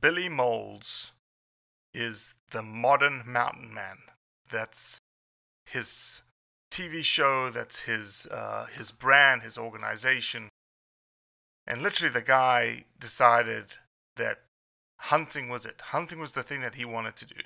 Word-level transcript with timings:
Billy 0.00 0.28
Molls 0.28 1.12
is 1.94 2.34
the 2.50 2.62
modern 2.62 3.22
mountain 3.26 3.72
man. 3.72 3.98
That's 4.50 5.00
his 5.64 6.22
TV 6.70 7.02
show. 7.02 7.50
That's 7.50 7.80
his 7.80 8.26
uh, 8.30 8.66
his 8.66 8.92
brand, 8.92 9.42
his 9.42 9.58
organization. 9.58 10.48
And 11.66 11.82
literally, 11.82 12.12
the 12.12 12.22
guy 12.22 12.84
decided 12.98 13.74
that 14.16 14.40
hunting 15.00 15.48
was 15.48 15.64
it. 15.64 15.80
Hunting 15.80 16.18
was 16.18 16.34
the 16.34 16.42
thing 16.42 16.60
that 16.62 16.76
he 16.76 16.84
wanted 16.84 17.16
to 17.16 17.26
do. 17.26 17.40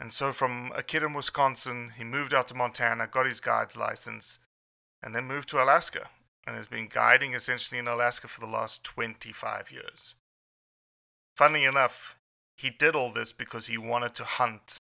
And 0.00 0.12
so, 0.12 0.32
from 0.32 0.72
a 0.76 0.82
kid 0.82 1.02
in 1.02 1.12
Wisconsin, 1.12 1.92
he 1.96 2.04
moved 2.04 2.32
out 2.32 2.48
to 2.48 2.54
Montana, 2.54 3.08
got 3.08 3.26
his 3.26 3.40
guide's 3.40 3.76
license, 3.76 4.38
and 5.02 5.14
then 5.14 5.24
moved 5.24 5.48
to 5.50 5.62
Alaska, 5.62 6.08
and 6.46 6.56
has 6.56 6.68
been 6.68 6.88
guiding 6.88 7.34
essentially 7.34 7.78
in 7.78 7.88
Alaska 7.88 8.28
for 8.28 8.40
the 8.40 8.46
last 8.46 8.84
25 8.84 9.72
years. 9.72 10.14
Funny 11.38 11.64
enough, 11.64 12.16
he 12.56 12.68
did 12.68 12.96
all 12.96 13.12
this 13.12 13.32
because 13.32 13.68
he 13.68 13.78
wanted 13.78 14.12
to 14.16 14.24
hunt 14.24 14.76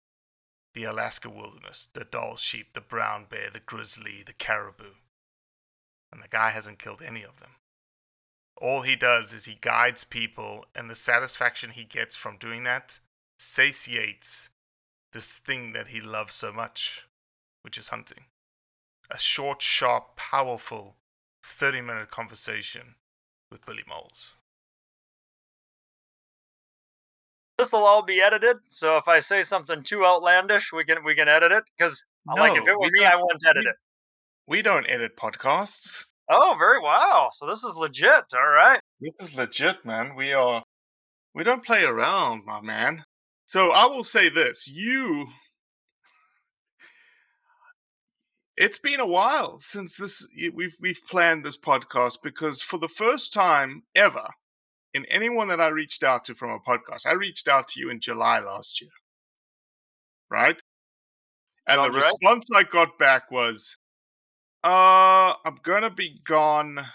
the 0.74 0.86
Alaska 0.86 1.30
wilderness 1.30 1.90
the 1.92 2.06
Dall 2.06 2.38
sheep, 2.38 2.68
the 2.72 2.80
brown 2.80 3.26
bear, 3.30 3.50
the 3.52 3.60
grizzly, 3.60 4.24
the 4.26 4.32
caribou. 4.32 4.94
And 6.14 6.24
the 6.24 6.30
guy 6.30 6.52
hasn't 6.52 6.80
killed 6.80 7.02
any 7.02 7.24
of 7.24 7.42
them. 7.42 7.58
All 8.56 8.84
he 8.84 8.96
does 8.96 9.34
is 9.34 9.44
he 9.44 9.58
guides 9.60 10.06
people, 10.06 10.64
and 10.74 10.90
the 10.90 10.96
satisfaction 10.96 11.72
he 11.72 11.84
gets 11.84 12.16
from 12.16 12.38
doing 12.38 12.64
that 12.64 13.00
satiates 13.38 14.50
this 15.12 15.38
thing 15.38 15.74
that 15.74 15.90
he 15.90 16.00
loves 16.00 16.36
so 16.36 16.54
much, 16.54 17.06
which 17.64 17.78
is 17.78 17.90
hunting. 17.90 18.28
A 19.12 19.20
short, 19.20 19.62
sharp, 19.62 20.16
powerful 20.16 20.96
30 21.44 21.82
minute 21.82 22.12
conversation 22.12 22.96
with 23.52 23.66
Billy 23.66 23.84
Molls. 23.86 24.36
This 27.58 27.72
will 27.72 27.86
all 27.86 28.02
be 28.04 28.22
edited, 28.22 28.58
so 28.70 28.98
if 28.98 29.08
I 29.08 29.20
say 29.20 29.42
something 29.42 29.82
too 29.82 30.06
outlandish, 30.06 30.74
we 30.74 30.84
can 30.84 31.04
we 31.06 31.16
can 31.16 31.28
edit 31.28 31.52
it. 31.52 31.64
Because 31.78 32.04
uh, 32.30 32.36
like 32.38 32.54
if 32.54 32.68
it 32.68 32.78
were 32.78 32.90
me, 32.92 33.06
I 33.06 33.16
wouldn't 33.16 33.46
edit 33.48 33.64
we- 33.64 33.70
it. 33.70 33.76
We 34.48 34.62
don't 34.62 34.86
edit 34.90 35.16
podcasts. 35.18 36.06
Oh, 36.30 36.56
very 36.58 36.80
wow. 36.80 37.30
So 37.32 37.48
this 37.48 37.64
is 37.64 37.76
legit. 37.76 38.26
All 38.34 38.50
right. 38.50 38.80
This 39.00 39.16
is 39.20 39.36
legit, 39.38 39.86
man. 39.86 40.16
We 40.16 40.34
are 40.34 40.64
we 41.34 41.44
don't 41.44 41.64
play 41.64 41.84
around, 41.84 42.46
my 42.46 42.62
man. 42.62 43.04
So 43.46 43.72
I 43.72 43.86
will 43.86 44.04
say 44.04 44.30
this, 44.30 44.68
you 44.68 45.28
It's 48.58 48.80
been 48.80 49.02
a 49.02 49.06
while 49.06 49.60
since 49.60 49.98
this 49.98 50.26
we've 50.54 50.76
we've 50.80 51.02
planned 51.10 51.44
this 51.46 51.58
podcast 51.58 52.20
because 52.24 52.62
for 52.62 52.78
the 52.78 52.88
first 52.88 53.34
time 53.34 53.84
ever 53.96 54.26
in 54.96 55.06
anyone 55.08 55.50
that 55.50 55.60
I 55.60 55.68
reached 55.68 56.04
out 56.04 56.24
to 56.26 56.36
from 56.36 56.52
a 56.52 56.60
podcast, 56.60 57.06
I 57.06 57.12
reached 57.12 57.50
out 57.50 57.68
to 57.70 57.82
you 57.82 57.90
in 57.90 58.00
July 58.00 58.40
last 58.40 58.80
year. 58.80 58.92
Right? 60.32 60.56
And 61.68 61.80
the 61.80 61.90
right. 61.90 61.96
response 61.96 62.48
I 62.56 62.64
got 62.64 62.98
back 62.98 63.30
was 63.30 63.76
uh 64.64 65.34
I'm 65.46 65.60
going 65.62 65.82
to 65.82 65.90
be 65.90 66.18
gone 66.26 66.86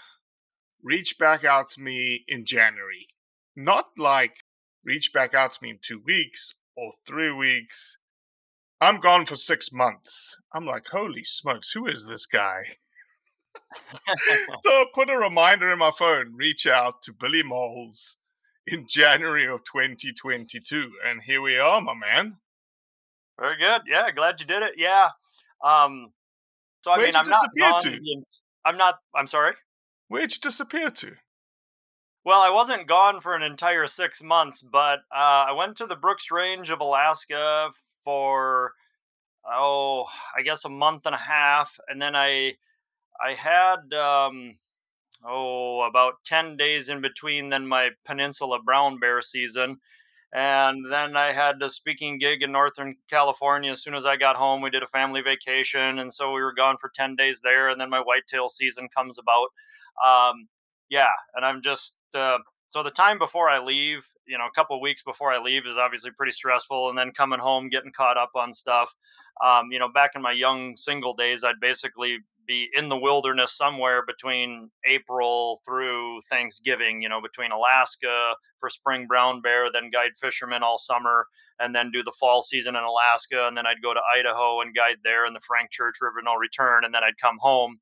reach 0.83 1.19
back 1.19 1.45
out 1.45 1.69
to 1.69 1.81
me 1.81 2.25
in 2.27 2.43
January. 2.43 3.07
Not 3.55 3.85
like 3.99 4.37
reach 4.83 5.13
back 5.13 5.35
out 5.35 5.53
to 5.53 5.59
me 5.61 5.69
in 5.69 5.79
two 5.79 6.01
weeks 6.03 6.55
or 6.75 6.93
three 7.07 7.31
weeks. 7.31 7.97
I'm 8.81 8.99
gone 8.99 9.27
for 9.27 9.35
six 9.35 9.71
months. 9.71 10.35
I'm 10.51 10.65
like, 10.65 10.87
holy 10.91 11.23
smokes, 11.23 11.71
who 11.73 11.85
is 11.85 12.07
this 12.07 12.25
guy? 12.25 12.63
so 14.63 14.69
I 14.69 14.85
put 14.93 15.09
a 15.09 15.17
reminder 15.17 15.71
in 15.71 15.79
my 15.79 15.91
phone 15.91 16.33
reach 16.35 16.67
out 16.67 17.01
to 17.03 17.13
Billy 17.13 17.43
Molls 17.43 18.17
in 18.67 18.85
January 18.89 19.47
of 19.47 19.63
2022. 19.63 20.91
And 21.05 21.21
here 21.21 21.41
we 21.41 21.57
are, 21.57 21.81
my 21.81 21.93
man. 21.93 22.37
Very 23.39 23.57
good. 23.57 23.81
Yeah, 23.87 24.11
glad 24.11 24.39
you 24.39 24.45
did 24.45 24.63
it. 24.63 24.73
Yeah. 24.77 25.09
Um. 25.63 26.11
So 26.81 26.91
I 26.91 26.97
Where'd 26.97 27.13
mean, 27.13 27.15
I'm 27.15 27.29
not 27.29 27.49
gone. 27.57 27.79
to? 27.83 28.23
I'm 28.65 28.77
not. 28.77 28.95
I'm 29.15 29.27
sorry. 29.27 29.53
Where'd 30.07 30.31
you 30.31 30.39
disappear 30.41 30.89
to? 30.91 31.13
Well, 32.23 32.41
I 32.41 32.51
wasn't 32.51 32.87
gone 32.87 33.19
for 33.19 33.33
an 33.33 33.41
entire 33.41 33.87
six 33.87 34.21
months, 34.21 34.61
but 34.61 34.99
uh, 35.11 35.45
I 35.49 35.53
went 35.53 35.77
to 35.77 35.87
the 35.87 35.95
Brooks 35.95 36.29
Range 36.29 36.69
of 36.69 36.79
Alaska 36.79 37.71
for 38.03 38.73
oh, 39.49 40.05
I 40.37 40.43
guess 40.43 40.65
a 40.65 40.69
month 40.69 41.05
and 41.05 41.15
a 41.15 41.19
half, 41.19 41.79
and 41.87 42.01
then 42.01 42.15
I 42.15 42.55
I 43.23 43.33
had 43.33 43.93
um, 43.93 44.57
oh 45.25 45.81
about 45.81 46.23
ten 46.23 46.57
days 46.57 46.89
in 46.89 47.01
between 47.01 47.49
then 47.49 47.67
my 47.67 47.91
Peninsula 48.05 48.61
brown 48.61 48.99
bear 48.99 49.21
season, 49.21 49.77
and 50.33 50.91
then 50.91 51.15
I 51.15 51.33
had 51.33 51.61
a 51.61 51.69
speaking 51.69 52.17
gig 52.17 52.41
in 52.41 52.51
Northern 52.51 52.95
California. 53.09 53.71
As 53.71 53.83
soon 53.83 53.95
as 53.95 54.05
I 54.05 54.15
got 54.15 54.35
home, 54.35 54.61
we 54.61 54.69
did 54.69 54.83
a 54.83 54.87
family 54.87 55.21
vacation, 55.21 55.99
and 55.99 56.11
so 56.11 56.31
we 56.31 56.41
were 56.41 56.53
gone 56.53 56.77
for 56.77 56.89
ten 56.95 57.15
days 57.15 57.41
there, 57.41 57.69
and 57.69 57.79
then 57.79 57.89
my 57.89 57.99
whitetail 57.99 58.49
season 58.49 58.89
comes 58.95 59.19
about. 59.19 59.49
Um, 60.03 60.47
yeah, 60.89 61.11
and 61.35 61.45
I'm 61.45 61.61
just 61.61 61.97
uh, 62.15 62.39
so 62.71 62.83
the 62.83 62.89
time 62.89 63.17
before 63.19 63.49
I 63.49 63.59
leave, 63.59 64.07
you 64.25 64.37
know, 64.37 64.45
a 64.45 64.55
couple 64.55 64.77
of 64.77 64.81
weeks 64.81 65.03
before 65.03 65.33
I 65.33 65.39
leave 65.39 65.65
is 65.65 65.75
obviously 65.75 66.11
pretty 66.11 66.31
stressful, 66.31 66.87
and 66.87 66.97
then 66.97 67.11
coming 67.11 67.39
home, 67.39 67.69
getting 67.69 67.91
caught 67.91 68.17
up 68.17 68.31
on 68.35 68.53
stuff. 68.53 68.95
Um, 69.43 69.71
you 69.71 69.79
know, 69.79 69.89
back 69.89 70.11
in 70.15 70.21
my 70.21 70.31
young 70.31 70.77
single 70.77 71.13
days, 71.13 71.43
I'd 71.43 71.59
basically 71.59 72.19
be 72.47 72.69
in 72.73 72.89
the 72.89 72.97
wilderness 72.97 73.55
somewhere 73.55 74.03
between 74.05 74.69
April 74.85 75.61
through 75.65 76.19
Thanksgiving, 76.29 77.01
you 77.01 77.09
know, 77.09 77.21
between 77.21 77.51
Alaska 77.51 78.33
for 78.59 78.69
spring 78.69 79.07
brown 79.07 79.41
bear, 79.41 79.71
then 79.71 79.89
guide 79.91 80.11
fishermen 80.19 80.63
all 80.63 80.77
summer, 80.77 81.25
and 81.59 81.75
then 81.75 81.91
do 81.91 82.03
the 82.03 82.13
fall 82.19 82.41
season 82.41 82.75
in 82.75 82.83
Alaska. 82.83 83.47
And 83.47 83.55
then 83.55 83.65
I'd 83.65 83.81
go 83.81 83.93
to 83.93 84.01
Idaho 84.17 84.61
and 84.61 84.75
guide 84.75 84.97
there 85.03 85.25
in 85.25 85.33
the 85.33 85.41
Frank 85.41 85.71
Church 85.71 85.95
River 86.01 86.19
of 86.19 86.25
No 86.25 86.35
Return. 86.35 86.83
And 86.83 86.93
then 86.93 87.03
I'd 87.03 87.17
come 87.21 87.37
home 87.39 87.77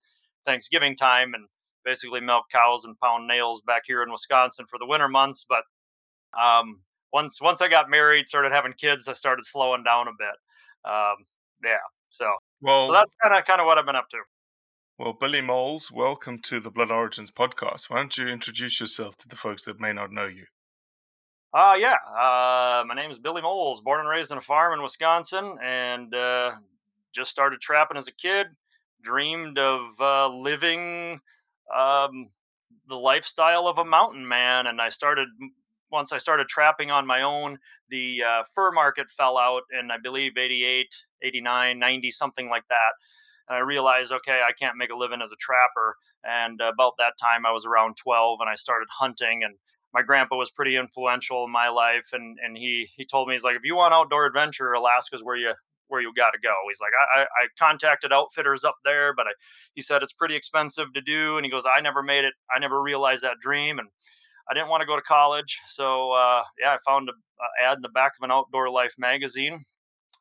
Thanksgiving 0.46 0.96
time 0.96 1.34
and 1.34 1.48
basically 1.86 2.22
milk 2.22 2.46
cows 2.52 2.84
and 2.86 3.00
pound 3.00 3.28
nails 3.28 3.62
back 3.66 3.84
here 3.86 4.04
in 4.04 4.12
Wisconsin 4.12 4.66
for 4.70 4.78
the 4.80 4.86
winter 4.86 5.08
months. 5.08 5.46
But 5.48 5.64
um, 6.40 6.84
once 7.12 7.42
once 7.42 7.62
I 7.62 7.68
got 7.68 7.90
married, 7.90 8.28
started 8.28 8.52
having 8.52 8.74
kids, 8.74 9.08
I 9.08 9.14
started 9.14 9.46
slowing 9.46 9.84
down 9.84 10.08
a 10.08 10.12
bit. 10.12 10.92
Um, 10.92 11.16
yeah, 11.64 11.78
so 12.10 12.26
Well, 12.62 12.88
so 12.88 12.94
that's 12.94 13.10
kind 13.22 13.38
of 13.38 13.46
kind 13.46 13.60
of 13.62 13.66
what 13.66 13.78
I've 13.78 13.86
been 13.86 13.96
up 13.96 14.10
to. 14.10 14.18
Well, 15.00 15.14
Billy 15.14 15.40
Molls, 15.40 15.94
welcome 15.94 16.40
to 16.40 16.60
the 16.60 16.70
Blood 16.70 16.92
Origins 16.92 17.32
podcast. 17.32 17.90
Why 17.90 18.00
don't 18.00 18.18
you 18.18 18.28
introduce 18.28 18.82
yourself 18.82 19.16
to 19.20 19.30
the 19.30 19.38
folks 19.38 19.64
that 19.64 19.80
may 19.80 19.94
not 19.94 20.12
know 20.12 20.26
you? 20.26 20.44
Uh, 21.54 21.78
yeah. 21.80 21.96
Uh, 22.06 22.84
my 22.86 22.96
name 22.96 23.10
is 23.10 23.18
Billy 23.18 23.42
Molls, 23.42 23.80
born 23.80 24.02
and 24.02 24.10
raised 24.10 24.30
on 24.30 24.38
a 24.38 24.42
farm 24.42 24.74
in 24.74 24.84
Wisconsin, 24.84 25.56
and 25.64 26.14
uh, 26.14 26.52
just 27.16 27.32
started 27.32 27.62
trapping 27.62 27.96
as 27.96 28.10
a 28.10 28.14
kid. 28.14 28.48
Dreamed 29.02 29.58
of 29.58 29.84
uh, 30.02 30.28
living 30.28 31.22
um, 31.74 32.30
the 32.86 32.98
lifestyle 32.98 33.70
of 33.70 33.78
a 33.78 33.86
mountain 33.86 34.28
man, 34.28 34.68
and 34.68 34.82
I 34.82 34.90
started 34.90 35.30
once 35.90 36.12
I 36.12 36.18
started 36.18 36.50
trapping 36.50 36.92
on 36.92 37.08
my 37.08 37.22
own. 37.22 37.58
The 37.90 38.22
uh, 38.28 38.44
fur 38.54 38.74
market 38.74 39.10
fell 39.12 39.38
out 39.38 39.64
in 39.80 39.92
I 39.92 39.98
believe 39.98 40.34
88, 40.38 40.94
89, 41.24 41.80
90, 41.80 42.12
something 42.12 42.50
like 42.50 42.68
that. 42.68 42.92
And 43.50 43.58
I 43.58 43.62
realized, 43.62 44.12
okay, 44.12 44.42
I 44.48 44.52
can't 44.52 44.78
make 44.78 44.92
a 44.92 44.96
living 44.96 45.22
as 45.22 45.32
a 45.32 45.36
trapper. 45.40 45.96
And 46.24 46.62
about 46.62 46.94
that 47.00 47.14
time, 47.20 47.46
I 47.46 47.52
was 47.52 47.66
around 47.66 47.98
12, 47.98 48.40
and 48.42 48.50
I 48.50 48.56
started 48.56 48.88
hunting 48.92 49.42
and 49.44 49.56
my 49.94 50.02
grandpa 50.02 50.36
was 50.36 50.52
pretty 50.52 50.78
influential 50.78 51.44
in 51.46 51.52
my 51.52 51.70
life 51.70 52.10
and 52.14 52.38
and 52.44 52.58
he 52.58 52.90
he 52.96 53.06
told 53.06 53.28
me 53.28 53.34
he's 53.34 53.44
like 53.44 53.56
if 53.56 53.64
you 53.64 53.76
want 53.76 53.94
outdoor 53.94 54.26
adventure 54.26 54.74
alaska's 54.74 55.24
where 55.24 55.36
you 55.36 55.54
where 55.88 56.02
you 56.02 56.14
got 56.14 56.32
to 56.32 56.40
go 56.42 56.54
he's 56.68 56.80
like 56.80 56.92
I, 57.16 57.22
I 57.24 57.48
contacted 57.58 58.14
outfitters 58.14 58.64
up 58.64 58.76
there 58.86 59.14
but 59.14 59.28
I, 59.28 59.32
he 59.74 59.82
said 59.82 60.04
it's 60.04 60.14
pretty 60.14 60.36
expensive 60.36 60.94
to 60.94 61.02
do 61.02 61.38
and 61.38 61.46
he 61.46 61.52
goes 61.52 61.64
i 61.66 61.82
never 61.82 62.04
made 62.04 62.26
it 62.26 62.34
i 62.54 62.60
never 62.60 62.82
realized 62.82 63.24
that 63.24 63.40
dream 63.42 63.80
and 63.80 63.88
i 64.50 64.54
didn't 64.54 64.70
want 64.70 64.82
to 64.82 64.88
go 64.88 64.96
to 64.96 65.02
college 65.02 65.60
so 65.68 66.12
uh, 66.12 66.44
yeah 66.62 66.74
i 66.74 66.78
found 66.86 67.10
an 67.10 67.16
ad 67.64 67.78
in 67.78 67.82
the 67.82 67.90
back 67.90 68.14
of 68.20 68.24
an 68.24 68.32
outdoor 68.32 68.70
life 68.70 68.94
magazine 68.98 69.64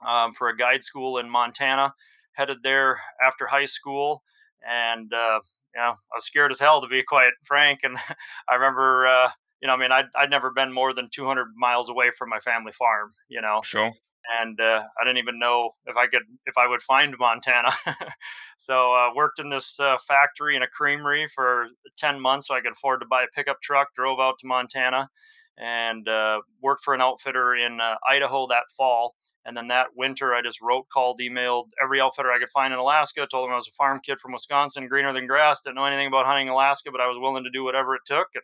um, 0.06 0.32
for 0.32 0.48
a 0.48 0.56
guide 0.56 0.82
school 0.82 1.19
in 1.19 1.28
montana 1.28 1.92
headed 2.38 2.58
there 2.62 3.00
after 3.25 3.46
high 3.46 3.67
school 3.67 4.23
and 4.67 5.12
uh, 5.12 5.40
you 5.75 5.81
know, 5.81 5.90
I 5.90 6.17
was 6.17 6.25
scared 6.25 6.50
as 6.52 6.58
hell 6.61 6.81
to 6.81 6.88
be 6.88 7.02
quite 7.02 7.32
frank. 7.44 7.81
And 7.82 7.96
I 8.49 8.55
remember, 8.55 9.06
uh, 9.06 9.31
you 9.61 9.69
know, 9.69 9.75
I 9.75 9.76
mean, 9.76 9.93
I'd, 9.93 10.06
I'd 10.17 10.31
never 10.31 10.50
been 10.50 10.73
more 10.73 10.93
than 10.93 11.08
200 11.11 11.49
miles 11.56 11.88
away 11.88 12.11
from 12.11 12.29
my 12.31 12.40
family 12.40 12.73
farm, 12.73 13.11
you 13.29 13.40
know, 13.40 13.61
Sure. 13.64 13.93
and 14.40 14.61
uh, 14.61 14.82
I 15.00 15.05
didn't 15.05 15.19
even 15.19 15.38
know 15.38 15.70
if 15.87 15.96
I 15.96 16.06
could, 16.06 16.23
if 16.46 16.56
I 16.56 16.67
would 16.67 16.82
find 16.82 17.14
Montana. 17.19 17.73
so 18.56 18.93
I 18.93 19.08
uh, 19.08 19.14
worked 19.14 19.38
in 19.38 19.50
this 19.50 19.79
uh, 19.81 19.99
factory 19.99 20.56
in 20.56 20.62
a 20.62 20.69
creamery 20.69 21.26
for 21.29 21.69
10 21.96 22.20
months 22.20 22.49
so 22.49 22.55
I 22.55 22.61
could 22.61 22.73
afford 22.73 23.00
to 23.00 23.06
buy 23.06 23.23
a 23.23 23.29
pickup 23.35 23.61
truck, 23.62 23.94
drove 23.94 24.20
out 24.20 24.38
to 24.40 24.46
Montana 24.46 25.11
and 25.58 26.08
uh, 26.08 26.40
worked 26.62 26.82
for 26.82 26.94
an 26.94 27.00
outfitter 27.00 27.55
in 27.56 27.81
uh, 27.81 27.96
Idaho 28.08 28.46
that 28.49 28.64
fall. 28.76 29.14
And 29.44 29.56
then 29.56 29.69
that 29.69 29.88
winter, 29.96 30.34
I 30.34 30.43
just 30.43 30.60
wrote, 30.60 30.87
called, 30.93 31.20
emailed 31.20 31.69
every 31.82 32.00
outfitter 32.00 32.31
I 32.31 32.38
could 32.38 32.50
find 32.50 32.72
in 32.72 32.78
Alaska. 32.78 33.26
Told 33.31 33.46
them 33.46 33.52
I 33.52 33.56
was 33.56 33.69
a 33.69 33.72
farm 33.72 34.00
kid 34.05 34.20
from 34.20 34.32
Wisconsin, 34.32 34.88
greener 34.88 35.12
than 35.12 35.26
grass. 35.26 35.62
Didn't 35.62 35.76
know 35.76 35.84
anything 35.87 36.06
about 36.06 36.26
hunting 36.26 36.49
Alaska, 36.50 36.90
but 36.93 37.00
I 37.00 37.06
was 37.08 37.19
willing 37.19 37.44
to 37.44 37.50
do 37.50 37.64
whatever 37.64 37.94
it 37.94 38.02
took. 38.05 38.28
And 38.34 38.43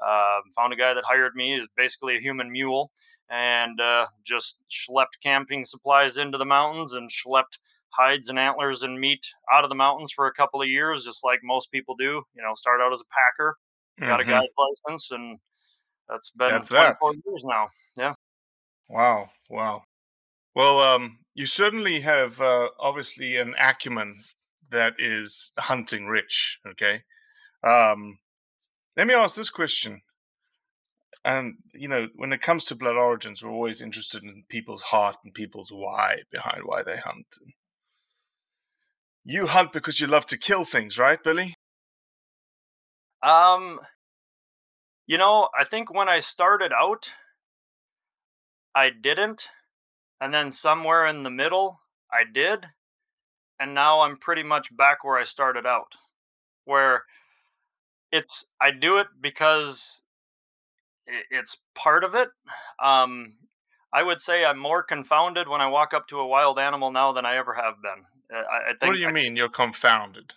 uh, 0.00 0.40
found 0.56 0.72
a 0.72 0.76
guy 0.76 0.94
that 0.94 1.04
hired 1.06 1.34
me. 1.34 1.54
is 1.54 1.68
basically 1.76 2.16
a 2.16 2.20
human 2.20 2.50
mule, 2.50 2.90
and 3.30 3.80
uh, 3.80 4.06
just 4.24 4.64
schlepped 4.70 5.20
camping 5.22 5.64
supplies 5.64 6.16
into 6.16 6.38
the 6.38 6.44
mountains 6.44 6.92
and 6.92 7.08
schlepped 7.10 7.58
hides 7.90 8.28
and 8.28 8.38
antlers 8.38 8.82
and 8.82 8.98
meat 8.98 9.24
out 9.52 9.64
of 9.64 9.70
the 9.70 9.76
mountains 9.76 10.10
for 10.10 10.26
a 10.26 10.32
couple 10.32 10.60
of 10.60 10.68
years, 10.68 11.04
just 11.04 11.22
like 11.24 11.40
most 11.44 11.70
people 11.70 11.94
do. 11.94 12.22
You 12.34 12.42
know, 12.42 12.54
start 12.54 12.80
out 12.80 12.92
as 12.92 13.00
a 13.00 13.04
packer, 13.14 13.56
got 14.00 14.20
a 14.20 14.24
Mhm. 14.24 14.28
guide's 14.30 14.56
license, 14.58 15.10
and 15.12 15.38
that's 16.08 16.30
been 16.30 16.50
That's 16.50 16.68
that. 16.70 16.96
24 17.00 17.14
years 17.26 17.44
now. 17.44 17.66
Yeah. 17.96 18.14
Wow. 18.88 19.30
Wow. 19.48 19.82
Well, 20.54 20.80
um, 20.80 21.18
you 21.34 21.46
certainly 21.46 22.00
have 22.00 22.40
uh, 22.40 22.68
obviously 22.78 23.36
an 23.36 23.54
acumen 23.58 24.22
that 24.70 24.94
is 24.98 25.52
hunting 25.58 26.06
rich. 26.06 26.58
Okay. 26.66 27.02
Um, 27.64 28.18
let 28.96 29.06
me 29.06 29.14
ask 29.14 29.36
this 29.36 29.50
question. 29.50 30.02
And 31.24 31.54
you 31.72 31.88
know, 31.88 32.08
when 32.16 32.32
it 32.32 32.42
comes 32.42 32.64
to 32.66 32.74
blood 32.74 32.96
origins, 32.96 33.42
we're 33.42 33.50
always 33.50 33.80
interested 33.80 34.24
in 34.24 34.44
people's 34.48 34.82
heart 34.82 35.16
and 35.24 35.32
people's 35.32 35.70
why 35.70 36.18
behind 36.32 36.62
why 36.64 36.82
they 36.82 36.96
hunt. 36.96 37.26
You 39.24 39.46
hunt 39.46 39.72
because 39.72 40.00
you 40.00 40.08
love 40.08 40.26
to 40.26 40.36
kill 40.36 40.64
things, 40.64 40.98
right, 40.98 41.22
Billy? 41.22 41.54
Um, 43.22 43.78
you 45.06 45.18
know, 45.18 45.48
I 45.58 45.64
think 45.64 45.92
when 45.92 46.08
I 46.08 46.20
started 46.20 46.72
out, 46.72 47.12
I 48.74 48.90
didn't, 48.90 49.48
and 50.20 50.32
then 50.32 50.50
somewhere 50.52 51.06
in 51.06 51.22
the 51.22 51.30
middle, 51.30 51.80
I 52.10 52.24
did, 52.30 52.66
and 53.60 53.74
now 53.74 54.00
I'm 54.00 54.16
pretty 54.16 54.42
much 54.42 54.74
back 54.76 55.04
where 55.04 55.18
I 55.18 55.24
started 55.24 55.66
out, 55.66 55.94
where 56.64 57.04
it's 58.10 58.46
I 58.60 58.70
do 58.70 58.98
it 58.98 59.08
because 59.20 60.04
it's 61.30 61.58
part 61.74 62.04
of 62.04 62.14
it. 62.14 62.30
Um, 62.82 63.34
I 63.92 64.02
would 64.02 64.20
say 64.20 64.44
I'm 64.44 64.58
more 64.58 64.82
confounded 64.82 65.48
when 65.48 65.60
I 65.60 65.68
walk 65.68 65.92
up 65.92 66.06
to 66.08 66.18
a 66.20 66.26
wild 66.26 66.58
animal 66.58 66.90
now 66.92 67.12
than 67.12 67.26
I 67.26 67.36
ever 67.36 67.54
have 67.54 67.74
been. 67.82 68.04
Uh, 68.34 68.42
I, 68.42 68.70
I 68.70 68.74
think 68.78 68.82
What 68.88 68.94
do 68.94 69.00
you 69.00 69.08
I 69.08 69.12
mean 69.12 69.36
you're 69.36 69.48
confounded? 69.50 70.34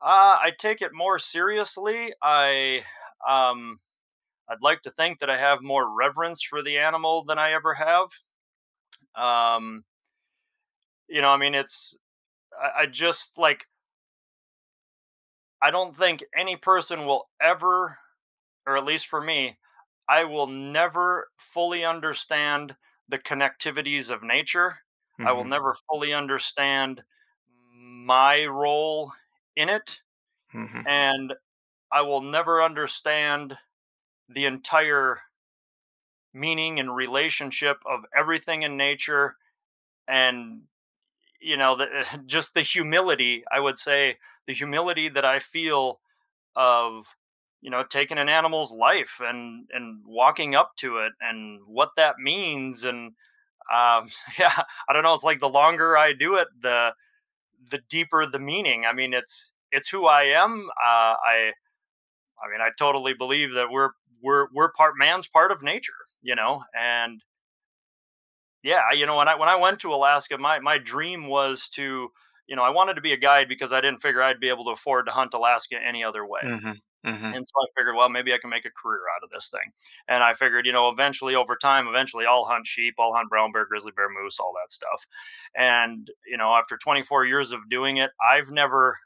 uh, 0.00 0.36
I 0.42 0.52
take 0.56 0.82
it 0.82 0.92
more 0.92 1.18
seriously. 1.18 2.12
I 2.22 2.84
um, 3.26 3.78
I'd 4.48 4.62
like 4.62 4.82
to 4.82 4.90
think 4.90 5.20
that 5.20 5.30
I 5.30 5.38
have 5.38 5.62
more 5.62 5.94
reverence 5.94 6.42
for 6.42 6.62
the 6.62 6.78
animal 6.78 7.24
than 7.24 7.38
I 7.38 7.52
ever 7.52 7.74
have. 7.74 8.08
Um, 9.14 9.84
you 11.08 11.20
know, 11.20 11.30
I 11.30 11.36
mean, 11.36 11.54
it's 11.54 11.96
I, 12.60 12.82
I 12.82 12.86
just 12.86 13.38
like 13.38 13.66
I 15.62 15.70
don't 15.70 15.96
think 15.96 16.24
any 16.36 16.56
person 16.56 17.06
will 17.06 17.30
ever, 17.40 17.98
or 18.66 18.76
at 18.76 18.84
least 18.84 19.06
for 19.08 19.20
me, 19.20 19.58
I 20.08 20.24
will 20.24 20.46
never 20.48 21.30
fully 21.38 21.84
understand 21.84 22.76
the 23.08 23.18
connectivities 23.18 24.10
of 24.10 24.22
nature. 24.22 24.80
I 25.22 25.32
will 25.32 25.44
Mhm, 25.44 25.46
never 25.46 25.76
fully 25.90 26.12
understand 26.14 27.04
my 27.48 28.46
role 28.46 29.12
in 29.56 29.68
it 29.70 30.02
mhm. 30.54 30.84
and 30.86 31.34
I 31.92 32.02
will 32.02 32.22
never 32.22 32.62
understand 32.62 33.58
the 34.28 34.46
entire 34.46 35.20
meaning 36.32 36.80
and 36.80 36.94
relationship 36.94 37.82
of 37.86 38.00
everything 38.16 38.62
in 38.62 38.76
nature 38.76 39.36
and 40.08 40.62
you 41.40 41.56
know 41.56 41.76
the, 41.76 41.86
just 42.26 42.54
the 42.54 42.62
humility 42.62 43.44
i 43.52 43.60
would 43.60 43.78
say 43.78 44.16
the 44.46 44.52
humility 44.52 45.08
that 45.08 45.24
i 45.24 45.38
feel 45.38 46.00
of 46.56 47.16
you 47.60 47.70
know 47.70 47.84
taking 47.84 48.18
an 48.18 48.28
animal's 48.28 48.72
life 48.72 49.20
and 49.22 49.66
and 49.72 50.02
walking 50.06 50.54
up 50.54 50.72
to 50.76 50.98
it 50.98 51.12
and 51.20 51.60
what 51.66 51.90
that 51.96 52.16
means 52.18 52.82
and 52.84 53.12
um 53.72 54.08
yeah 54.38 54.62
i 54.88 54.92
don't 54.92 55.04
know 55.04 55.14
it's 55.14 55.22
like 55.22 55.40
the 55.40 55.48
longer 55.48 55.96
i 55.96 56.12
do 56.12 56.34
it 56.34 56.48
the 56.60 56.92
the 57.70 57.80
deeper 57.88 58.26
the 58.26 58.38
meaning. 58.38 58.84
I 58.84 58.92
mean 58.92 59.12
it's 59.12 59.52
it's 59.70 59.88
who 59.88 60.06
i 60.06 60.24
am. 60.24 60.68
Uh 60.82 61.16
i 61.16 61.52
I 62.42 62.50
mean, 62.50 62.60
I 62.60 62.70
totally 62.78 63.14
believe 63.14 63.52
that 63.54 63.70
we're 63.70 63.90
we're 64.24 64.48
we're 64.52 64.72
part 64.72 64.94
man's 64.98 65.28
part 65.28 65.52
of 65.52 65.62
nature, 65.62 65.92
you 66.22 66.34
know, 66.36 66.64
and 66.78 67.22
yeah, 68.62 68.92
you 68.92 69.06
know, 69.06 69.16
when 69.16 69.28
I 69.28 69.34
when 69.34 69.48
I 69.48 69.56
went 69.56 69.80
to 69.80 69.92
Alaska, 69.92 70.38
my 70.38 70.58
my 70.60 70.78
dream 70.78 71.26
was 71.28 71.68
to, 71.70 72.10
you 72.46 72.56
know, 72.56 72.62
I 72.62 72.70
wanted 72.70 72.94
to 72.94 73.00
be 73.02 73.12
a 73.12 73.16
guide 73.16 73.48
because 73.48 73.72
I 73.72 73.80
didn't 73.80 74.00
figure 74.00 74.22
I'd 74.22 74.40
be 74.40 74.48
able 74.48 74.64
to 74.66 74.70
afford 74.70 75.06
to 75.06 75.12
hunt 75.12 75.34
Alaska 75.34 75.76
any 75.82 76.02
other 76.02 76.24
way. 76.26 76.42
Mhm, 76.42 76.80
mhm. 77.04 77.34
And 77.34 77.46
so 77.48 77.54
I 77.62 77.66
figured, 77.76 77.96
well, 77.96 78.08
maybe 78.10 78.32
I 78.34 78.38
can 78.38 78.50
make 78.50 78.64
a 78.66 78.70
career 78.70 79.02
out 79.16 79.24
of 79.24 79.30
this 79.30 79.50
thing. 79.50 79.72
And 80.08 80.22
I 80.22 80.34
figured, 80.34 80.66
you 80.66 80.72
know, 80.72 80.88
eventually 80.90 81.34
over 81.34 81.56
time, 81.56 81.88
eventually 81.88 82.26
I'll 82.26 82.44
hunt 82.46 82.66
sheep, 82.66 82.94
I'll 82.98 83.14
hunt 83.14 83.30
brown 83.30 83.52
bear, 83.52 83.66
grizzly 83.66 83.92
bear, 83.96 84.08
moose, 84.10 84.38
all 84.40 84.54
that 84.62 84.72
stuff. 84.72 85.06
And, 85.56 86.08
you 86.26 86.38
know, 86.38 86.54
after 86.54 86.76
24 86.78 87.26
years 87.26 87.52
of 87.52 87.68
doing 87.70 87.98
it, 87.98 88.12
I've 88.22 88.50
never 88.50 88.98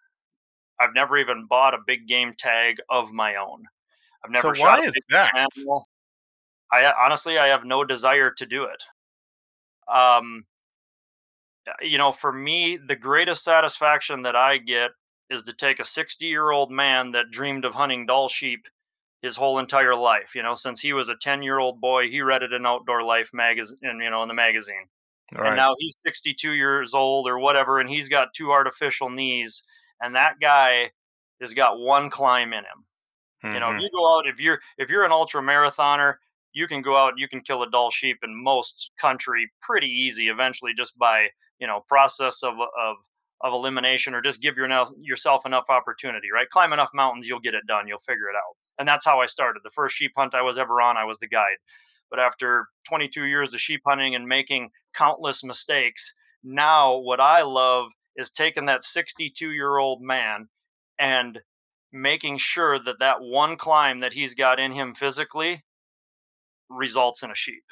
I've 0.80 0.94
never 0.94 1.18
even 1.18 1.46
bought 1.46 1.75
a 1.75 1.80
big 1.87 2.08
game 2.08 2.34
tag 2.34 2.78
of 2.90 3.12
my 3.12 3.37
own. 3.37 3.66
I've 4.25 4.30
never 4.30 4.48
So 4.48 4.54
shot 4.54 4.80
why 4.80 4.84
is 4.84 4.98
that? 5.10 5.32
animal. 5.34 5.87
I 6.72 6.92
honestly 6.92 7.38
I 7.38 7.48
have 7.48 7.64
no 7.64 7.84
desire 7.84 8.30
to 8.32 8.46
do 8.46 8.64
it. 8.64 8.82
Um 9.88 10.44
you 11.82 11.98
know, 11.98 12.12
for 12.12 12.32
me, 12.32 12.76
the 12.76 12.96
greatest 12.96 13.44
satisfaction 13.44 14.22
that 14.22 14.37
I 14.37 14.58
get 14.58 14.92
is 15.30 15.44
to 15.44 15.52
take 15.52 15.78
a 15.78 15.84
60 15.84 16.25
year 16.26 16.50
old 16.50 16.70
man 16.70 17.12
that 17.12 17.30
dreamed 17.30 17.64
of 17.64 17.75
hunting 17.75 18.06
Dall 18.06 18.28
sheep 18.28 18.66
his 19.22 19.37
whole 19.37 19.58
entire 19.58 19.94
life. 19.94 20.34
You 20.34 20.42
know, 20.42 20.54
since 20.54 20.80
he 20.80 20.92
was 20.92 21.08
a 21.08 21.16
10 21.16 21.42
year 21.42 21.58
old 21.58 21.80
boy, 21.80 22.08
he 22.10 22.22
read 22.22 22.42
it 22.42 22.52
in 22.52 22.64
Outdoor 22.64 23.02
Life 23.02 23.30
magazine, 23.34 23.78
you 23.82 24.10
know, 24.10 24.22
in 24.22 24.28
the 24.28 24.34
magazine. 24.34 24.87
Right. 25.34 25.48
And 25.48 25.56
now 25.56 25.75
he's 25.78 25.94
62 26.06 26.52
years 26.52 26.94
old 26.94 27.28
or 27.28 27.38
whatever, 27.38 27.80
and 27.80 27.88
he's 27.90 28.08
got 28.08 28.32
two 28.34 28.50
artificial 28.50 29.10
knees, 29.10 29.62
and 30.00 30.16
that 30.16 30.40
guy 30.40 30.92
has 31.40 31.52
got 31.54 31.78
one 31.78 32.08
climb 32.10 32.52
in 32.54 32.60
him. 32.60 32.87
You 33.52 33.61
know, 33.61 33.71
if 33.71 33.76
Mhm. 33.76 33.80
you 33.80 33.88
go 33.95 34.16
out, 34.18 34.26
if 34.26 34.40
you're 34.40 34.61
if 34.76 34.90
you're 34.90 35.04
an 35.04 35.12
ultra 35.12 35.40
marathoner, 35.42 36.16
you 36.52 36.66
can 36.66 36.83
go 36.83 36.97
out, 36.97 37.14
you 37.16 37.28
can 37.28 37.40
kill 37.40 37.62
a 37.62 37.71
Dall 37.71 37.90
sheep 37.90 38.18
in 38.23 38.42
most 38.42 38.92
country 39.00 39.50
pretty 39.62 39.88
easy. 39.88 40.28
Eventually, 40.28 40.73
just 40.75 40.99
by 40.99 41.28
you 41.59 41.66
know 41.66 41.83
process 41.88 42.42
of 42.42 42.54
of 42.61 42.97
of 43.40 43.52
elimination, 43.52 44.14
or 44.14 44.21
just 44.21 44.42
give 44.42 44.57
your, 44.57 44.68
yourself 44.99 45.47
enough 45.47 45.66
opportunity. 45.71 46.28
Right, 46.33 46.49
climb 46.50 46.73
enough 46.73 46.90
mountains, 46.92 47.28
you'll 47.28 47.40
get 47.40 47.54
it 47.54 47.66
done. 47.68 47.87
You'll 47.87 47.99
figure 47.99 48.28
it 48.28 48.37
out. 48.37 48.57
And 48.78 48.88
that's 48.88 49.04
how 49.04 49.21
I 49.21 49.26
started. 49.26 49.61
The 49.62 49.71
first 49.71 49.95
sheep 49.97 50.12
hunt 50.16 50.35
I 50.35 50.42
was 50.42 50.59
ever 50.59 50.80
on, 50.80 50.97
I 50.97 51.04
was 51.04 51.18
the 51.18 51.28
guide. 51.28 51.57
But 52.11 52.18
after 52.21 52.68
22 52.88 53.25
years 53.25 53.54
of 53.54 53.61
sheep 53.61 53.83
hunting 53.87 54.14
and 54.14 54.26
making 54.26 54.71
countless 54.95 55.45
mistakes, 55.45 56.12
now 56.42 56.97
what 56.97 57.21
I 57.21 57.42
love 57.42 57.92
is 58.16 58.30
taking 58.30 58.66
that 58.66 58.83
62 58.83 59.52
year 59.52 59.78
old 59.78 60.02
man 60.02 60.49
and 60.99 61.40
making 61.92 62.38
sure 62.38 62.78
that 62.78 62.99
that 63.00 63.21
one 63.21 63.57
climb 63.57 64.00
that 64.00 64.12
he's 64.14 64.35
got 64.35 64.61
in 64.61 64.73
him 64.73 64.95
physically 64.95 65.64
results 66.68 67.23
in 67.23 67.30
a 67.30 67.35
sheep. 67.35 67.64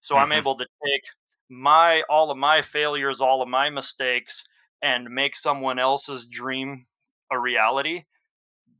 So 0.00 0.16
I'm 0.16 0.32
Mhm. 0.32 0.32
able 0.32 0.56
to 0.56 0.64
take 0.84 1.02
my 1.48 2.02
all 2.08 2.30
of 2.30 2.38
my 2.38 2.62
failures, 2.62 3.20
all 3.20 3.42
of 3.42 3.48
my 3.48 3.70
mistakes 3.70 4.44
and 4.82 5.08
make 5.10 5.34
someone 5.34 5.78
else's 5.78 6.26
dream 6.26 6.84
a 7.30 7.38
reality. 7.38 8.04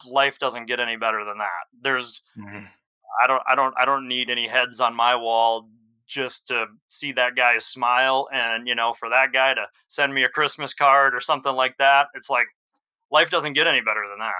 Life 0.06 0.38
doesn't 0.38 0.66
get 0.66 0.80
any 0.80 0.96
better 0.96 1.24
than 1.24 1.38
that. 1.38 1.66
There's 1.80 2.24
Mhm. 2.36 2.74
I 3.22 3.26
don't 3.26 3.42
I 3.46 3.54
don't 3.54 3.74
I 3.78 3.84
don't 3.84 4.08
need 4.08 4.30
any 4.30 4.48
heads 4.48 4.80
on 4.80 4.94
my 4.94 5.16
wall 5.16 5.68
just 6.06 6.46
to 6.48 6.66
see 6.88 7.12
that 7.12 7.34
guy 7.36 7.58
smile 7.58 8.28
and 8.32 8.68
you 8.68 8.74
know 8.74 8.92
for 8.92 9.08
that 9.08 9.32
guy 9.32 9.54
to 9.54 9.66
send 9.88 10.14
me 10.14 10.24
a 10.24 10.28
Christmas 10.28 10.74
card 10.74 11.14
or 11.14 11.20
something 11.20 11.54
like 11.54 11.76
that. 11.78 12.08
It's 12.14 12.30
like 12.30 12.46
life 13.10 13.30
doesn't 13.30 13.54
get 13.54 13.66
any 13.68 13.80
better 13.80 14.04
than 14.08 14.18
that. 14.20 14.34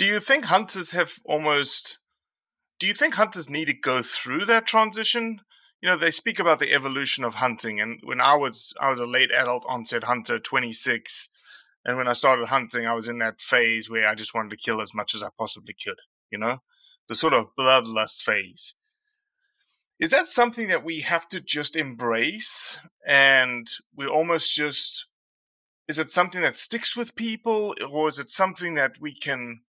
Do 0.00 0.06
you 0.06 0.18
think 0.18 0.46
hunters 0.46 0.92
have 0.92 1.18
almost? 1.26 1.98
Do 2.78 2.86
you 2.86 2.94
think 2.94 3.16
hunters 3.16 3.50
need 3.50 3.66
to 3.66 3.74
go 3.74 4.00
through 4.00 4.46
that 4.46 4.66
transition? 4.66 5.42
You 5.82 5.90
know, 5.90 5.96
they 5.98 6.10
speak 6.10 6.38
about 6.38 6.58
the 6.58 6.72
evolution 6.72 7.22
of 7.22 7.34
hunting, 7.34 7.82
and 7.82 8.00
when 8.02 8.18
I 8.18 8.34
was 8.34 8.72
I 8.80 8.88
was 8.88 8.98
a 8.98 9.04
late 9.04 9.30
adult 9.30 9.66
onset 9.68 10.04
hunter, 10.04 10.38
twenty 10.38 10.72
six, 10.72 11.28
and 11.84 11.98
when 11.98 12.08
I 12.08 12.14
started 12.14 12.48
hunting, 12.48 12.86
I 12.86 12.94
was 12.94 13.08
in 13.08 13.18
that 13.18 13.42
phase 13.42 13.90
where 13.90 14.08
I 14.08 14.14
just 14.14 14.32
wanted 14.32 14.52
to 14.52 14.56
kill 14.56 14.80
as 14.80 14.94
much 14.94 15.14
as 15.14 15.22
I 15.22 15.28
possibly 15.36 15.74
could. 15.74 15.98
You 16.30 16.38
know, 16.38 16.62
the 17.06 17.14
sort 17.14 17.34
of 17.34 17.54
bloodlust 17.54 18.22
phase. 18.22 18.76
Is 19.98 20.08
that 20.12 20.28
something 20.28 20.68
that 20.68 20.82
we 20.82 21.00
have 21.00 21.28
to 21.28 21.42
just 21.42 21.76
embrace, 21.76 22.78
and 23.06 23.70
we 23.94 24.06
almost 24.06 24.54
just? 24.54 25.08
Is 25.88 25.98
it 25.98 26.08
something 26.08 26.40
that 26.40 26.56
sticks 26.56 26.96
with 26.96 27.16
people, 27.16 27.74
or 27.86 28.08
is 28.08 28.18
it 28.18 28.30
something 28.30 28.76
that 28.76 28.92
we 28.98 29.14
can? 29.14 29.60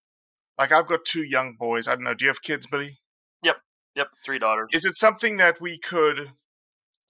Like 0.62 0.70
I've 0.70 0.86
got 0.86 1.04
two 1.04 1.24
young 1.24 1.56
boys. 1.58 1.88
I 1.88 1.96
don't 1.96 2.04
know. 2.04 2.14
Do 2.14 2.24
you 2.24 2.28
have 2.28 2.40
kids, 2.40 2.68
Billy? 2.68 3.00
Yep, 3.42 3.56
Yep. 3.96 4.06
three 4.24 4.38
daughters. 4.38 4.70
Is 4.72 4.84
it 4.84 4.94
something 4.94 5.36
that 5.38 5.60
we 5.60 5.76
could, 5.76 6.34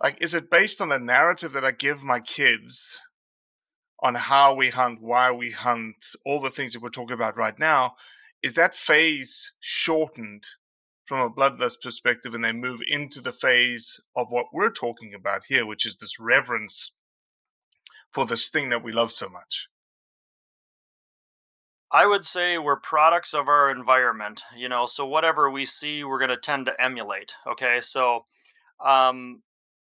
like, 0.02 0.22
is 0.22 0.32
it 0.32 0.50
based 0.50 0.80
on 0.80 0.88
the 0.88 0.98
narrative 0.98 1.52
that 1.52 1.62
I 1.62 1.72
give 1.72 2.02
my 2.02 2.18
kids 2.18 2.98
on 4.02 4.14
how 4.14 4.54
we 4.54 4.70
hunt, 4.70 5.02
why 5.02 5.30
we 5.32 5.50
hunt, 5.50 5.96
all 6.24 6.40
the 6.40 6.48
things 6.48 6.72
that 6.72 6.80
we're 6.80 6.88
talking 6.88 7.12
about 7.12 7.36
right 7.36 7.58
now? 7.58 7.96
Is 8.42 8.54
that 8.54 8.74
phase 8.74 9.52
shortened 9.60 10.44
from 11.04 11.18
a 11.18 11.28
bloodlust 11.28 11.82
perspective 11.82 12.34
and 12.34 12.42
they 12.42 12.52
move 12.52 12.80
into 12.88 13.20
the 13.20 13.32
phase 13.32 14.00
of 14.16 14.28
what 14.30 14.46
we're 14.54 14.70
talking 14.70 15.12
about 15.12 15.42
here, 15.48 15.66
which 15.66 15.84
is 15.84 15.96
this 15.96 16.18
reverence 16.18 16.92
for 18.12 18.24
this 18.24 18.48
thing 18.48 18.70
that 18.70 18.82
we 18.82 18.92
love 18.92 19.12
so 19.12 19.28
much? 19.28 19.68
I 21.92 22.06
would 22.06 22.24
say 22.24 22.58
we're 22.58 22.76
products 22.80 23.34
of 23.34 23.48
our 23.48 23.70
environment, 23.70 24.42
you 24.56 24.68
know, 24.68 24.86
so 24.86 25.06
whatever 25.06 25.50
we 25.50 25.64
see, 25.66 26.04
we're 26.04 26.18
going 26.18 26.30
to 26.30 26.36
tend 26.36 26.66
to 26.66 26.80
emulate. 26.80 27.34
Okay. 27.46 27.80
So, 27.80 28.24
um, 28.84 29.42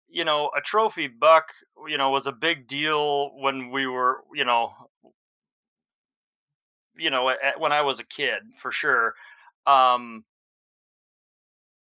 you 0.08 0.24
know, 0.24 0.50
a 0.56 0.60
trophy 0.62 1.08
buck, 1.08 1.52
you 1.88 1.98
know, 1.98 2.10
was 2.10 2.26
a 2.26 2.32
big 2.32 2.66
deal 2.66 3.30
when 3.40 3.70
we 3.70 3.86
were, 3.86 4.24
you 4.34 4.44
know, 4.44 4.72
you 6.96 7.10
know, 7.10 7.28
a- 7.30 7.58
when 7.58 7.72
I 7.72 7.82
was 7.82 8.00
a 8.00 8.04
kid 8.04 8.42
for 8.56 8.70
sure. 8.72 9.14
Um, 9.66 10.24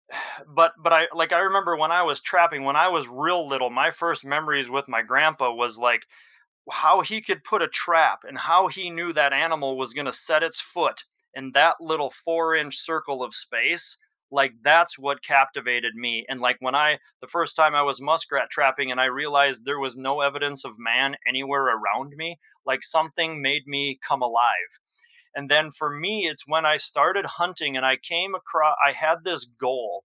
but 0.47 0.73
but 0.81 0.93
I 0.93 1.07
like 1.13 1.31
I 1.33 1.39
remember 1.39 1.75
when 1.75 1.91
I 1.91 2.03
was 2.03 2.21
trapping 2.21 2.63
when 2.63 2.75
I 2.75 2.87
was 2.89 3.07
real 3.07 3.47
little, 3.47 3.69
my 3.69 3.91
first 3.91 4.25
memories 4.25 4.69
with 4.69 4.87
my 4.87 5.01
grandpa 5.01 5.51
was 5.53 5.77
like 5.77 6.03
how 6.71 7.01
he 7.01 7.21
could 7.21 7.43
put 7.43 7.61
a 7.61 7.67
trap 7.67 8.19
and 8.27 8.37
how 8.37 8.67
he 8.67 8.89
knew 8.89 9.13
that 9.13 9.33
animal 9.33 9.77
was 9.77 9.93
going 9.93 10.05
to 10.05 10.13
set 10.13 10.43
its 10.43 10.59
foot 10.59 11.03
in 11.33 11.51
that 11.53 11.75
little 11.79 12.09
four 12.09 12.55
inch 12.55 12.77
circle 12.77 13.23
of 13.23 13.33
space 13.33 13.97
like 14.31 14.53
that's 14.61 14.99
what 14.99 15.23
captivated 15.23 15.95
me 15.95 16.25
and 16.27 16.41
like 16.41 16.57
when 16.59 16.75
i 16.75 16.97
the 17.21 17.27
first 17.27 17.55
time 17.55 17.73
i 17.73 17.81
was 17.81 18.01
muskrat 18.01 18.49
trapping 18.49 18.91
and 18.91 18.99
i 18.99 19.05
realized 19.05 19.63
there 19.63 19.79
was 19.79 19.95
no 19.95 20.21
evidence 20.21 20.65
of 20.65 20.77
man 20.77 21.15
anywhere 21.27 21.63
around 21.63 22.13
me 22.17 22.37
like 22.65 22.83
something 22.83 23.41
made 23.41 23.65
me 23.67 23.97
come 24.05 24.21
alive. 24.21 24.79
And 25.35 25.49
then 25.49 25.71
for 25.71 25.89
me 25.89 26.27
it's 26.29 26.47
when 26.47 26.65
i 26.65 26.77
started 26.77 27.25
hunting 27.25 27.77
and 27.77 27.85
i 27.85 27.95
came 27.95 28.35
across 28.35 28.75
i 28.85 28.91
had 28.91 29.23
this 29.23 29.45
goal 29.45 30.03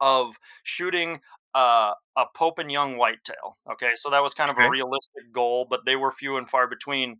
of 0.00 0.36
shooting 0.62 1.20
uh, 1.54 1.94
a 2.16 2.26
Pope 2.34 2.58
and 2.58 2.70
Young 2.70 2.96
whitetail. 2.96 3.56
Okay, 3.70 3.92
so 3.96 4.10
that 4.10 4.22
was 4.22 4.34
kind 4.34 4.50
of 4.50 4.58
Okay. 4.58 4.66
a 4.66 4.68
realistic 4.70 5.32
goal, 5.32 5.66
but 5.68 5.84
they 5.84 5.96
were 5.96 6.12
few 6.12 6.36
and 6.36 6.48
far 6.48 6.68
between. 6.68 7.18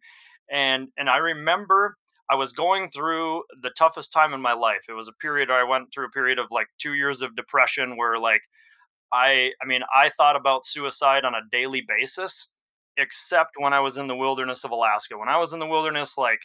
And 0.50 0.88
and 0.96 1.08
I 1.08 1.18
remember 1.18 1.96
I 2.30 2.36
was 2.36 2.52
going 2.52 2.90
through 2.90 3.44
the 3.62 3.70
toughest 3.70 4.12
time 4.12 4.32
in 4.34 4.40
my 4.40 4.52
life. 4.52 4.82
It 4.88 4.92
was 4.92 5.08
a 5.08 5.12
period 5.12 5.48
where 5.48 5.60
I 5.60 5.64
went 5.68 5.92
through 5.92 6.06
a 6.06 6.10
period 6.10 6.38
of 6.38 6.46
like 6.50 6.68
two 6.78 6.94
years 6.94 7.22
of 7.22 7.36
depression 7.36 7.96
where 7.96 8.18
like 8.18 8.42
I 9.12 9.52
I 9.62 9.66
mean 9.66 9.82
I 9.94 10.10
thought 10.10 10.36
about 10.36 10.66
suicide 10.66 11.24
on 11.24 11.34
a 11.34 11.42
daily 11.50 11.82
basis, 11.86 12.50
except 12.96 13.52
when 13.58 13.72
I 13.72 13.80
was 13.80 13.98
in 13.98 14.06
the 14.08 14.16
wilderness 14.16 14.64
of 14.64 14.70
Alaska. 14.72 15.18
When 15.18 15.28
I 15.28 15.38
was 15.38 15.52
in 15.52 15.58
the 15.60 15.66
wilderness, 15.66 16.18
like 16.18 16.40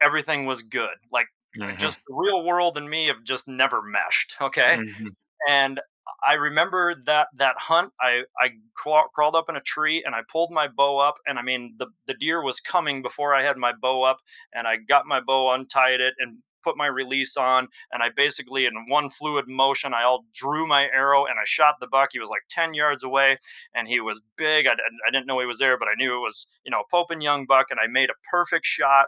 everything 0.00 0.46
was 0.46 0.62
good. 0.62 0.96
Like 1.12 1.28
just 1.76 2.00
the 2.08 2.14
real 2.14 2.44
world 2.44 2.78
and 2.78 2.88
me 2.90 3.06
have 3.08 3.24
just 3.24 3.48
never 3.48 3.82
meshed. 3.82 4.36
Okay 4.40 4.78
Mhm. 4.78 5.16
and 5.48 5.80
I 6.26 6.34
remember 6.34 6.94
that 7.06 7.28
that 7.36 7.56
hunt. 7.58 7.92
I 8.00 8.22
I 8.40 8.50
craw- 8.74 9.08
crawled 9.08 9.36
up 9.36 9.48
in 9.48 9.56
a 9.56 9.60
tree 9.60 10.02
and 10.04 10.14
I 10.14 10.20
pulled 10.30 10.50
my 10.50 10.68
bow 10.68 10.98
up, 10.98 11.16
and 11.26 11.38
I 11.38 11.42
mean 11.42 11.74
the 11.78 11.86
the 12.06 12.14
deer 12.14 12.42
was 12.42 12.60
coming 12.60 13.02
before 13.02 13.34
I 13.34 13.42
had 13.42 13.56
my 13.56 13.72
bow 13.72 14.02
up, 14.02 14.18
and 14.52 14.66
I 14.66 14.76
got 14.76 15.06
my 15.06 15.20
bow, 15.20 15.52
untied 15.52 16.00
it, 16.00 16.14
and 16.18 16.42
put 16.64 16.76
my 16.76 16.86
release 16.86 17.36
on, 17.36 17.68
and 17.92 18.02
I 18.02 18.08
basically 18.14 18.66
in 18.66 18.74
one 18.88 19.10
fluid 19.10 19.46
motion, 19.48 19.94
I 19.94 20.02
all 20.02 20.24
drew 20.34 20.66
my 20.66 20.84
arrow 20.84 21.24
and 21.24 21.38
I 21.38 21.44
shot 21.44 21.76
the 21.80 21.86
buck. 21.86 22.10
He 22.12 22.18
was 22.18 22.30
like 22.30 22.42
ten 22.50 22.74
yards 22.74 23.04
away, 23.04 23.38
and 23.74 23.88
he 23.88 24.00
was 24.00 24.20
big. 24.36 24.66
I, 24.66 24.72
I 24.72 25.10
didn't 25.12 25.26
know 25.26 25.40
he 25.40 25.46
was 25.46 25.58
there, 25.58 25.78
but 25.78 25.88
I 25.88 25.94
knew 25.96 26.16
it 26.16 26.20
was 26.20 26.46
you 26.64 26.70
know 26.70 26.80
a 26.80 26.90
Pope 26.90 27.10
and 27.10 27.22
Young 27.22 27.46
buck, 27.46 27.66
and 27.70 27.80
I 27.80 27.86
made 27.86 28.10
a 28.10 28.14
perfect 28.30 28.66
shot. 28.66 29.06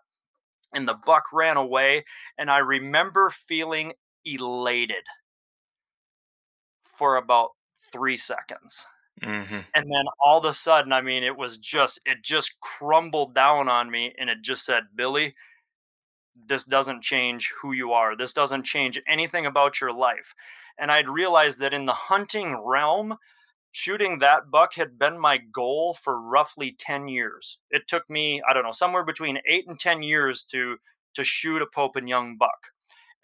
And 0.72 0.86
the 0.88 0.94
buck 1.06 1.24
ran 1.32 1.56
away, 1.56 2.04
and 2.38 2.50
I 2.50 2.58
remember 2.58 3.30
feeling 3.30 3.92
elated 4.24 5.04
for 7.00 7.16
about 7.16 7.52
three 7.92 8.18
seconds. 8.18 8.86
Mhm. 9.22 9.66
And 9.74 9.90
then 9.90 10.04
all 10.22 10.38
of 10.38 10.44
a 10.44 10.52
sudden, 10.54 10.92
I 10.92 11.00
mean, 11.00 11.24
it 11.24 11.36
was 11.36 11.58
just, 11.58 11.98
it 12.04 12.22
just 12.22 12.60
crumbled 12.60 13.34
down 13.34 13.68
on 13.70 13.90
me 13.90 14.14
and 14.18 14.28
it 14.30 14.42
just 14.42 14.66
said, 14.66 14.84
Billy, 14.94 15.34
this 16.46 16.64
doesn't 16.64 17.02
change 17.02 17.52
who 17.60 17.72
you 17.72 17.92
are. 17.92 18.16
This 18.16 18.32
doesn't 18.32 18.64
change 18.64 19.00
anything 19.06 19.46
about 19.46 19.80
your 19.80 19.92
life. 19.92 20.34
And 20.78 20.90
I'd 20.90 21.08
realized 21.08 21.58
that 21.60 21.74
in 21.74 21.84
the 21.84 21.94
hunting 21.94 22.56
realm, 22.64 23.16
shooting 23.72 24.18
that 24.20 24.50
buck 24.50 24.74
had 24.74 24.98
been 24.98 25.18
my 25.18 25.38
goal 25.38 25.94
for 25.94 26.20
roughly 26.20 26.72
10 26.78 27.08
years. 27.08 27.58
It 27.70 27.88
took 27.88 28.08
me, 28.10 28.42
I 28.48 28.54
don't 28.54 28.64
know, 28.64 28.72
somewhere 28.72 29.04
between 29.04 29.40
eight 29.46 29.66
and 29.68 29.78
10 29.80 30.02
years 30.02 30.44
to 30.52 30.78
to 31.14 31.24
shoot 31.24 31.62
a 31.62 31.66
Pope 31.66 31.96
and 31.96 32.08
Young 32.08 32.36
buck. 32.38 32.68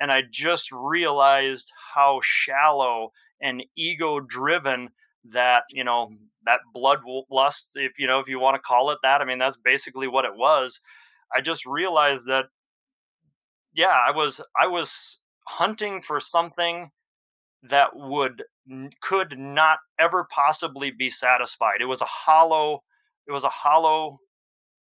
And 0.01 0.13
I 0.13 0.23
just 0.31 0.73
realized 0.73 1.73
how 1.95 2.21
shallow 2.23 3.13
and 3.41 3.65
ego 3.77 4.21
driven 4.21 4.91
that, 5.25 5.65
you 5.71 5.85
know, 5.85 6.09
that 6.45 6.61
blood 6.73 7.01
lust, 7.31 7.73
if 7.75 7.99
you 7.99 8.07
know, 8.07 8.21
if 8.21 8.29
you 8.29 8.39
want 8.39 8.55
to 8.55 8.61
call 8.61 8.91
it 8.91 8.99
that. 9.03 9.21
I 9.21 9.25
mean, 9.25 9.39
that's 9.39 9.57
basically 9.57 10.09
what 10.09 10.25
it 10.25 10.37
was. 10.37 10.81
I 11.35 11.41
just 11.41 11.67
realized 11.67 12.27
that 12.27 12.47
yeah, 13.75 13.99
I 14.07 14.11
was 14.11 14.41
I 14.59 14.67
was 14.67 15.21
hunting 15.49 16.01
for 16.01 16.19
something 16.19 16.91
that 17.63 17.91
would 17.95 18.43
could 19.01 19.39
not 19.39 19.79
ever 19.99 20.27
possibly 20.31 20.91
be 20.91 21.11
satisfied. 21.11 21.81
It 21.81 21.87
was 21.87 22.01
a 22.01 22.07
hollow 22.07 22.83
it 23.27 23.33
was 23.33 23.45
a 23.45 23.49
hollow 23.49 24.19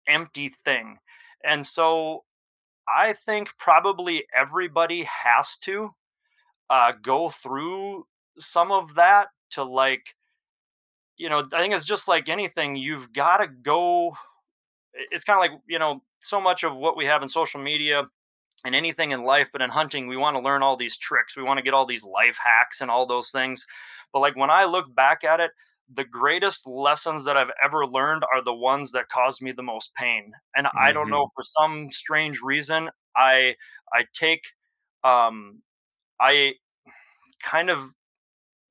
empty 0.07 0.53
thing. 0.63 0.97
And 1.43 1.65
so 1.65 2.23
I 2.87 3.13
think 3.13 3.57
probably 3.57 4.25
everybody 4.35 5.03
has 5.03 5.57
to 5.59 5.89
uh, 6.69 6.93
go 7.01 7.29
through 7.29 8.05
some 8.37 8.71
of 8.71 8.95
that 8.95 9.29
to 9.51 9.63
like, 9.63 10.15
you 11.17 11.29
know, 11.29 11.47
I 11.53 11.61
think 11.61 11.73
it's 11.73 11.85
just 11.85 12.07
like 12.07 12.29
anything. 12.29 12.75
You've 12.75 13.13
got 13.13 13.37
to 13.37 13.47
go. 13.47 14.15
It's 15.11 15.23
kind 15.23 15.37
of 15.37 15.41
like, 15.41 15.61
you 15.67 15.79
know, 15.79 16.01
so 16.19 16.41
much 16.41 16.63
of 16.63 16.75
what 16.75 16.97
we 16.97 17.05
have 17.05 17.21
in 17.21 17.29
social 17.29 17.61
media 17.61 18.05
and 18.65 18.75
anything 18.75 19.11
in 19.11 19.23
life, 19.23 19.49
but 19.51 19.61
in 19.61 19.69
hunting, 19.69 20.07
we 20.07 20.17
want 20.17 20.35
to 20.35 20.41
learn 20.41 20.63
all 20.63 20.75
these 20.75 20.97
tricks. 20.97 21.37
We 21.37 21.43
want 21.43 21.57
to 21.57 21.63
get 21.63 21.73
all 21.73 21.85
these 21.85 22.03
life 22.03 22.37
hacks 22.43 22.81
and 22.81 22.89
all 22.89 23.05
those 23.05 23.29
things. 23.29 23.65
But 24.11 24.19
like 24.19 24.37
when 24.37 24.49
I 24.49 24.65
look 24.65 24.93
back 24.95 25.23
at 25.23 25.39
it, 25.39 25.51
the 25.93 26.03
greatest 26.03 26.67
lessons 26.67 27.23
that 27.25 27.37
I've 27.37 27.51
ever 27.63 27.85
learned 27.85 28.23
are 28.33 28.41
the 28.41 28.53
ones 28.53 28.91
that 28.93 29.09
caused 29.09 29.41
me 29.41 29.51
the 29.51 29.61
most 29.61 29.93
pain. 29.93 30.31
And 30.55 30.65
mm-hmm. 30.65 30.79
I 30.79 30.91
don't 30.91 31.09
know 31.09 31.27
for 31.35 31.43
some 31.43 31.89
strange 31.91 32.41
reason, 32.41 32.89
I 33.15 33.55
I 33.93 34.05
take 34.13 34.43
um 35.03 35.61
I 36.19 36.53
kind 37.43 37.69
of 37.69 37.93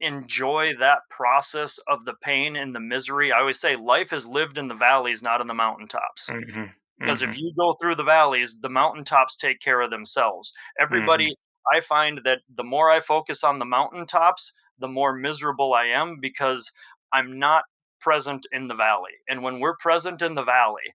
enjoy 0.05 0.75
that 0.79 1.01
process 1.11 1.79
of 1.89 2.05
the 2.05 2.15
pain 2.23 2.57
and 2.57 2.75
the 2.75 2.81
misery. 2.81 3.33
I 3.33 3.41
always 3.41 3.61
say 3.61 3.77
life 3.77 4.13
is 4.13 4.27
lived 4.27 4.59
in 4.59 4.69
the 4.69 4.75
valleys, 4.75 5.23
not 5.23 5.41
in 5.41 5.47
the 5.47 5.55
mountaintops. 5.55 6.29
Mm-hmm. 6.29 6.65
Because 6.99 7.23
mm-hmm. 7.23 7.33
if 7.33 7.39
you 7.39 7.53
go 7.59 7.75
through 7.81 7.97
the 7.97 8.05
valleys, 8.05 8.61
the 8.61 8.69
mountaintops 8.69 9.37
take 9.37 9.61
care 9.61 9.81
of 9.81 9.91
themselves. 9.91 10.53
Everybody, 10.79 11.27
mm-hmm. 11.27 11.77
I 11.77 11.81
find 11.81 12.21
that 12.25 12.41
the 12.55 12.65
more 12.65 12.91
I 12.91 13.01
focus 13.01 13.43
on 13.43 13.59
the 13.59 13.65
mountaintops, 13.65 14.53
the 14.79 14.89
more 14.89 15.13
miserable 15.15 15.75
I 15.75 15.87
am 15.87 16.19
because 16.21 16.71
I'm 17.13 17.39
not 17.39 17.65
present 18.01 18.47
in 18.53 18.69
the 18.69 18.75
valley. 18.75 19.13
And 19.29 19.43
when 19.43 19.61
we're 19.61 19.77
present 19.77 20.23
in 20.23 20.35
the 20.35 20.43
valley, 20.43 20.95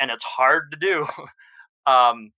and 0.00 0.10
it's 0.10 0.24
hard 0.24 0.72
to 0.72 0.78
do, 0.78 1.06
um, 1.86 2.32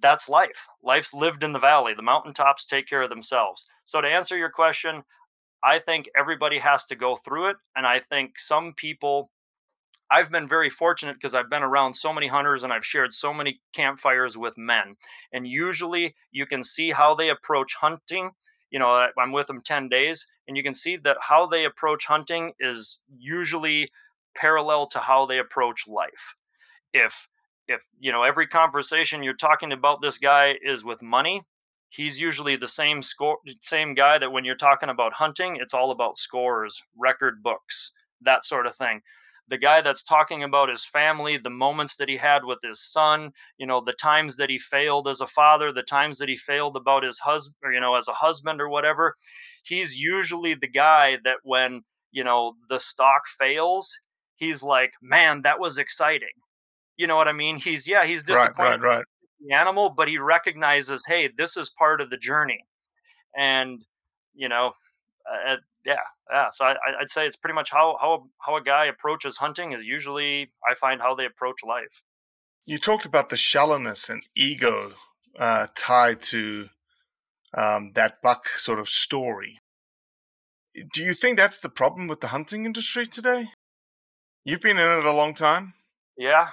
that's 0.00 0.28
life. 0.28 0.68
Life's 0.82 1.14
lived 1.14 1.44
in 1.44 1.52
the 1.52 1.58
valley. 1.58 1.94
The 1.94 2.02
mountaintops 2.02 2.66
take 2.66 2.86
care 2.86 3.02
of 3.02 3.10
themselves. 3.10 3.66
So, 3.84 4.00
to 4.00 4.08
answer 4.08 4.36
your 4.36 4.50
question, 4.50 5.02
I 5.62 5.78
think 5.78 6.08
everybody 6.16 6.58
has 6.58 6.84
to 6.86 6.96
go 6.96 7.16
through 7.16 7.48
it. 7.48 7.56
And 7.76 7.86
I 7.86 7.98
think 8.00 8.38
some 8.38 8.74
people, 8.74 9.30
I've 10.10 10.30
been 10.30 10.48
very 10.48 10.70
fortunate 10.70 11.14
because 11.14 11.34
I've 11.34 11.50
been 11.50 11.62
around 11.62 11.94
so 11.94 12.12
many 12.12 12.28
hunters 12.28 12.62
and 12.62 12.72
I've 12.72 12.86
shared 12.86 13.12
so 13.12 13.34
many 13.34 13.60
campfires 13.72 14.38
with 14.38 14.56
men. 14.56 14.96
And 15.32 15.46
usually 15.46 16.14
you 16.30 16.46
can 16.46 16.62
see 16.62 16.90
how 16.90 17.14
they 17.14 17.30
approach 17.30 17.74
hunting 17.74 18.32
you 18.70 18.78
know 18.78 19.08
i'm 19.18 19.32
with 19.32 19.46
them 19.46 19.60
10 19.60 19.88
days 19.88 20.26
and 20.46 20.56
you 20.56 20.62
can 20.62 20.74
see 20.74 20.96
that 20.96 21.16
how 21.20 21.46
they 21.46 21.64
approach 21.64 22.06
hunting 22.06 22.52
is 22.60 23.00
usually 23.18 23.88
parallel 24.34 24.86
to 24.86 24.98
how 24.98 25.26
they 25.26 25.38
approach 25.38 25.88
life 25.88 26.34
if 26.92 27.28
if 27.68 27.86
you 27.98 28.12
know 28.12 28.22
every 28.22 28.46
conversation 28.46 29.22
you're 29.22 29.34
talking 29.34 29.72
about 29.72 30.02
this 30.02 30.18
guy 30.18 30.56
is 30.62 30.84
with 30.84 31.02
money 31.02 31.42
he's 31.90 32.20
usually 32.20 32.56
the 32.56 32.68
same 32.68 33.02
score 33.02 33.38
same 33.60 33.94
guy 33.94 34.18
that 34.18 34.32
when 34.32 34.44
you're 34.44 34.54
talking 34.54 34.88
about 34.88 35.12
hunting 35.12 35.56
it's 35.60 35.74
all 35.74 35.90
about 35.90 36.16
scores 36.16 36.82
record 36.96 37.42
books 37.42 37.92
that 38.20 38.44
sort 38.44 38.66
of 38.66 38.74
thing 38.74 39.00
the 39.48 39.58
guy 39.58 39.80
that's 39.80 40.02
talking 40.02 40.42
about 40.42 40.68
his 40.68 40.84
family, 40.84 41.38
the 41.38 41.50
moments 41.50 41.96
that 41.96 42.08
he 42.08 42.16
had 42.18 42.44
with 42.44 42.58
his 42.62 42.80
son, 42.80 43.32
you 43.56 43.66
know, 43.66 43.80
the 43.80 43.94
times 43.94 44.36
that 44.36 44.50
he 44.50 44.58
failed 44.58 45.08
as 45.08 45.20
a 45.20 45.26
father, 45.26 45.72
the 45.72 45.82
times 45.82 46.18
that 46.18 46.28
he 46.28 46.36
failed 46.36 46.76
about 46.76 47.02
his 47.02 47.18
husband, 47.20 47.74
you 47.74 47.80
know, 47.80 47.94
as 47.94 48.08
a 48.08 48.12
husband 48.12 48.60
or 48.60 48.68
whatever. 48.68 49.14
He's 49.62 49.98
usually 49.98 50.54
the 50.54 50.68
guy 50.68 51.18
that 51.24 51.38
when, 51.44 51.82
you 52.12 52.24
know, 52.24 52.54
the 52.68 52.78
stock 52.78 53.22
fails, 53.26 53.98
he's 54.36 54.62
like, 54.62 54.92
man, 55.00 55.42
that 55.42 55.60
was 55.60 55.78
exciting. 55.78 56.28
You 56.98 57.06
know 57.06 57.16
what 57.16 57.28
I 57.28 57.32
mean? 57.32 57.56
He's, 57.56 57.88
yeah, 57.88 58.04
he's 58.04 58.24
disappointed. 58.24 58.82
Right, 58.82 58.82
right, 58.82 58.96
right. 58.98 59.04
The 59.40 59.54
animal, 59.54 59.88
but 59.88 60.08
he 60.08 60.18
recognizes, 60.18 61.06
hey, 61.06 61.30
this 61.34 61.56
is 61.56 61.70
part 61.70 62.02
of 62.02 62.10
the 62.10 62.18
journey. 62.18 62.66
And, 63.36 63.82
you 64.34 64.48
know, 64.48 64.72
uh, 65.26 65.56
yeah, 65.86 65.96
yeah. 66.30 66.48
So 66.50 66.64
I, 66.64 66.74
I'd 67.00 67.08
say 67.08 67.26
it's 67.26 67.36
pretty 67.36 67.54
much 67.54 67.70
how 67.70 67.96
how 68.00 68.28
how 68.40 68.56
a 68.56 68.62
guy 68.62 68.86
approaches 68.86 69.36
hunting 69.36 69.72
is 69.72 69.84
usually 69.84 70.48
I 70.68 70.74
find 70.74 71.00
how 71.00 71.14
they 71.14 71.24
approach 71.24 71.60
life. 71.64 72.02
You 72.66 72.78
talked 72.78 73.04
about 73.04 73.28
the 73.30 73.36
shallowness 73.36 74.10
and 74.10 74.22
ego 74.36 74.92
uh, 75.38 75.68
tied 75.74 76.20
to 76.22 76.68
um, 77.54 77.92
that 77.94 78.20
buck 78.22 78.48
sort 78.48 78.80
of 78.80 78.88
story. 78.88 79.58
Do 80.92 81.02
you 81.02 81.14
think 81.14 81.38
that's 81.38 81.60
the 81.60 81.70
problem 81.70 82.08
with 82.08 82.20
the 82.20 82.28
hunting 82.28 82.66
industry 82.66 83.06
today? 83.06 83.48
You've 84.44 84.60
been 84.60 84.78
in 84.78 84.98
it 84.98 85.04
a 85.04 85.12
long 85.12 85.34
time. 85.34 85.74
Yeah. 86.16 86.48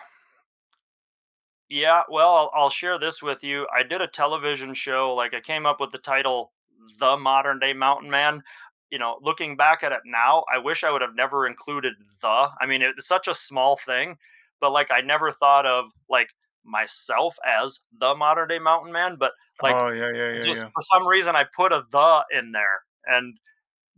Yeah, 1.69 2.03
well, 2.09 2.35
I'll, 2.35 2.51
I'll 2.53 2.69
share 2.69 2.99
this 2.99 3.21
with 3.23 3.43
you. 3.43 3.67
I 3.75 3.83
did 3.83 4.01
a 4.01 4.07
television 4.07 4.73
show. 4.73 5.15
Like, 5.15 5.33
I 5.33 5.39
came 5.39 5.65
up 5.65 5.79
with 5.79 5.91
the 5.91 5.97
title 5.97 6.51
"The 6.99 7.17
Modern 7.17 7.59
Day 7.59 7.73
Mountain 7.73 8.09
Man." 8.09 8.43
you 8.91 8.99
know, 8.99 9.17
looking 9.21 9.57
back 9.57 9.83
at 9.83 9.91
it 9.91 9.99
now, 10.05 10.43
I 10.53 10.57
wish 10.57 10.83
I 10.83 10.91
would 10.91 11.01
have 11.01 11.15
never 11.15 11.47
included 11.47 11.95
the. 12.21 12.27
I 12.61 12.65
mean, 12.65 12.81
it's 12.81 13.07
such 13.07 13.27
a 13.27 13.33
small 13.33 13.77
thing, 13.77 14.17
but 14.61 14.71
like 14.71 14.89
I 14.91 15.01
never 15.01 15.31
thought 15.31 15.65
of 15.65 15.91
like 16.09 16.29
myself 16.63 17.37
as 17.45 17.81
the 17.99 18.15
modern 18.15 18.47
day 18.47 18.59
mountain 18.59 18.91
man, 18.91 19.17
but 19.19 19.33
like 19.61 19.75
oh, 19.75 19.89
yeah, 19.89 20.11
yeah, 20.11 20.33
yeah, 20.35 20.41
just 20.41 20.63
yeah. 20.63 20.69
for 20.73 20.81
some 20.93 21.07
reason 21.07 21.35
I 21.35 21.45
put 21.55 21.71
a 21.71 21.83
the 21.91 22.23
in 22.31 22.51
there. 22.51 22.83
And 23.05 23.37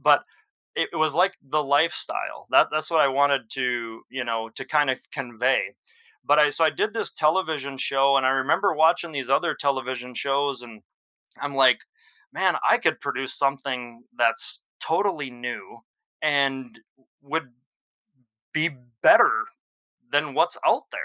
but 0.02 0.24
it, 0.76 0.90
it 0.94 0.96
was 0.96 1.14
like 1.14 1.34
the 1.48 1.64
lifestyle. 1.64 2.48
That 2.50 2.70
that's 2.72 2.90
what 2.90 3.02
I 3.02 3.08
wanted 3.08 3.50
to, 3.52 4.02
you 4.10 4.24
know, 4.24 4.50
to 4.56 4.66
kind 4.66 4.90
of 4.90 5.00
convey. 5.12 5.76
But 6.28 6.40
I 6.40 6.50
so 6.50 6.66
I 6.66 6.70
did 6.70 6.94
this 6.94 7.14
television 7.14 7.78
show 7.78 8.18
and 8.18 8.26
I 8.26 8.30
remember 8.30 8.74
watching 8.74 9.12
these 9.12 9.30
other 9.30 9.56
television 9.56 10.14
shows 10.14 10.62
and 10.62 10.82
I'm 11.42 11.56
like, 11.56 11.80
man, 12.34 12.56
I 12.70 12.78
could 12.78 13.00
produce 13.00 13.34
something 13.34 14.04
that's 14.18 14.64
totally 14.80 15.30
new 15.30 15.78
and 16.22 16.80
would 17.22 17.50
be 18.54 18.70
better 19.02 19.46
than 20.12 20.34
what's 20.34 20.58
out 20.66 20.84
there. 20.92 21.00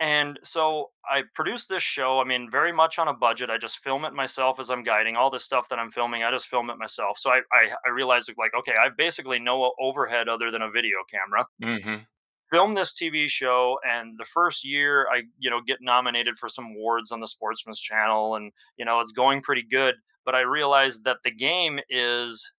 And 0.00 0.38
so 0.42 0.90
I 1.04 1.24
produced 1.34 1.68
this 1.68 1.82
show. 1.82 2.20
I 2.20 2.24
mean, 2.24 2.50
very 2.50 2.72
much 2.72 2.98
on 2.98 3.08
a 3.08 3.12
budget. 3.12 3.50
I 3.50 3.58
just 3.58 3.80
film 3.80 4.06
it 4.06 4.14
myself 4.14 4.58
as 4.58 4.70
I'm 4.70 4.82
guiding 4.82 5.14
all 5.14 5.28
this 5.28 5.44
stuff 5.44 5.68
that 5.68 5.78
I'm 5.78 5.90
filming. 5.90 6.24
I 6.24 6.30
just 6.30 6.46
film 6.46 6.70
it 6.70 6.78
myself. 6.78 7.18
So 7.18 7.30
I 7.30 7.40
I, 7.52 7.70
I 7.86 7.90
realized 7.90 8.32
like, 8.38 8.52
okay, 8.58 8.72
I 8.80 8.88
basically 8.96 9.38
no 9.38 9.72
overhead 9.78 10.28
other 10.28 10.50
than 10.50 10.62
a 10.62 10.70
video 10.70 10.96
camera. 11.10 11.46
Mm-hmm. 11.62 12.04
Film 12.50 12.74
this 12.74 12.92
TV 12.92 13.28
show, 13.28 13.78
and 13.88 14.18
the 14.18 14.24
first 14.24 14.64
year 14.64 15.06
I 15.08 15.22
you 15.38 15.50
know 15.50 15.60
get 15.64 15.78
nominated 15.80 16.38
for 16.38 16.48
some 16.48 16.66
awards 16.66 17.12
on 17.12 17.20
the 17.20 17.26
Sportsman's 17.26 17.80
Channel, 17.80 18.36
and 18.36 18.52
you 18.76 18.84
know 18.84 19.00
it's 19.00 19.12
going 19.12 19.40
pretty 19.40 19.64
good. 19.70 19.94
But 20.24 20.34
I 20.34 20.40
realized 20.40 21.04
that 21.04 21.18
the 21.24 21.30
game 21.30 21.80
is 21.88 22.52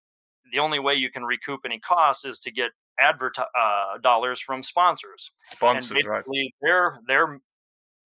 the 0.51 0.59
only 0.59 0.79
way 0.79 0.95
you 0.95 1.11
can 1.11 1.23
recoup 1.23 1.61
any 1.65 1.79
costs 1.79 2.25
is 2.25 2.39
to 2.39 2.51
get 2.51 2.71
advert 2.99 3.35
uh, 3.39 3.97
dollars 4.01 4.39
from 4.39 4.63
sponsors. 4.63 5.31
Sponsors, 5.51 5.91
and 5.91 5.99
basically, 5.99 6.41
right. 6.41 6.53
they're 6.61 6.99
they're 7.07 7.39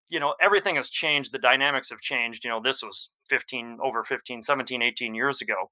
you 0.09 0.21
know 0.21 0.35
everything 0.41 0.77
has 0.77 0.91
changed 0.91 1.33
the 1.33 1.39
dynamics 1.39 1.91
have 1.91 2.01
changed 2.01 2.45
you 2.45 2.51
know 2.51 2.61
this 2.63 2.83
was 2.83 3.11
15 3.31 3.79
over 3.83 4.05
15 4.05 4.43
17 4.43 4.83
18 4.83 5.15
years 5.15 5.41
ago 5.41 5.71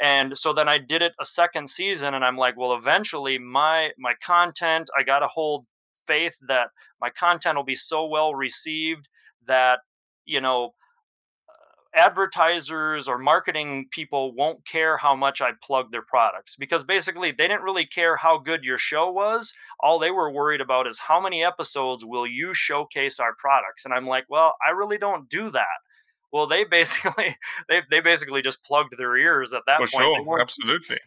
and 0.00 0.36
so 0.36 0.52
then 0.52 0.68
i 0.68 0.78
did 0.78 1.02
it 1.02 1.12
a 1.20 1.24
second 1.24 1.68
season 1.68 2.14
and 2.14 2.24
i'm 2.24 2.36
like 2.36 2.56
well 2.56 2.74
eventually 2.74 3.38
my 3.38 3.90
my 3.98 4.14
content 4.22 4.88
i 4.98 5.02
got 5.02 5.20
to 5.20 5.26
hold 5.26 5.66
faith 6.06 6.36
that 6.48 6.70
my 7.00 7.10
content 7.10 7.56
will 7.56 7.64
be 7.64 7.76
so 7.76 8.06
well 8.06 8.34
received 8.34 9.08
that 9.46 9.80
you 10.24 10.40
know 10.40 10.74
uh, 11.48 11.98
advertisers 11.98 13.08
or 13.08 13.18
marketing 13.18 13.86
people 13.90 14.34
won't 14.34 14.64
care 14.66 14.96
how 14.96 15.14
much 15.14 15.40
I 15.40 15.52
plug 15.62 15.90
their 15.90 16.02
products 16.02 16.56
because 16.56 16.84
basically 16.84 17.30
they 17.30 17.48
didn't 17.48 17.62
really 17.62 17.86
care 17.86 18.16
how 18.16 18.38
good 18.38 18.64
your 18.64 18.78
show 18.78 19.10
was. 19.10 19.52
All 19.80 19.98
they 19.98 20.10
were 20.10 20.30
worried 20.30 20.60
about 20.60 20.86
is 20.86 20.98
how 20.98 21.20
many 21.20 21.44
episodes 21.44 22.04
will 22.04 22.26
you 22.26 22.54
showcase 22.54 23.20
our 23.20 23.34
products. 23.38 23.84
And 23.84 23.94
I'm 23.94 24.06
like, 24.06 24.24
well, 24.28 24.54
I 24.66 24.70
really 24.70 24.98
don't 24.98 25.28
do 25.28 25.50
that. 25.50 25.78
Well, 26.32 26.46
they 26.46 26.64
basically 26.64 27.36
they 27.68 27.82
they 27.90 28.00
basically 28.00 28.42
just 28.42 28.62
plugged 28.64 28.96
their 28.96 29.16
ears 29.16 29.52
at 29.52 29.62
that 29.66 29.78
For 29.78 29.86
point. 29.86 30.24
Sure, 30.24 30.40
absolutely. 30.40 30.98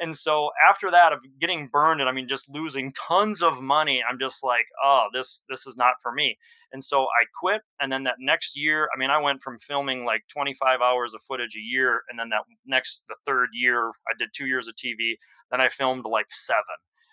And 0.00 0.16
so 0.16 0.50
after 0.68 0.90
that 0.90 1.12
of 1.12 1.20
getting 1.38 1.68
burned 1.68 2.00
and 2.00 2.10
I 2.10 2.12
mean 2.12 2.26
just 2.26 2.50
losing 2.50 2.92
tons 2.92 3.42
of 3.42 3.60
money, 3.62 4.02
I'm 4.08 4.18
just 4.18 4.42
like, 4.42 4.66
oh, 4.84 5.06
this 5.12 5.44
this 5.48 5.66
is 5.66 5.76
not 5.76 5.94
for 6.02 6.12
me. 6.12 6.36
And 6.72 6.82
so 6.82 7.04
I 7.04 7.24
quit. 7.40 7.62
And 7.80 7.92
then 7.92 8.02
that 8.02 8.16
next 8.18 8.56
year, 8.56 8.88
I 8.94 8.98
mean, 8.98 9.10
I 9.10 9.18
went 9.18 9.42
from 9.42 9.56
filming 9.58 10.04
like 10.04 10.22
25 10.32 10.80
hours 10.80 11.14
of 11.14 11.22
footage 11.22 11.54
a 11.56 11.60
year, 11.60 12.02
and 12.10 12.18
then 12.18 12.30
that 12.30 12.42
next 12.66 13.04
the 13.08 13.14
third 13.24 13.50
year, 13.52 13.90
I 14.08 14.14
did 14.18 14.30
two 14.34 14.46
years 14.46 14.66
of 14.66 14.74
TV. 14.74 15.14
Then 15.52 15.60
I 15.60 15.68
filmed 15.68 16.04
like 16.04 16.26
seven, 16.30 16.62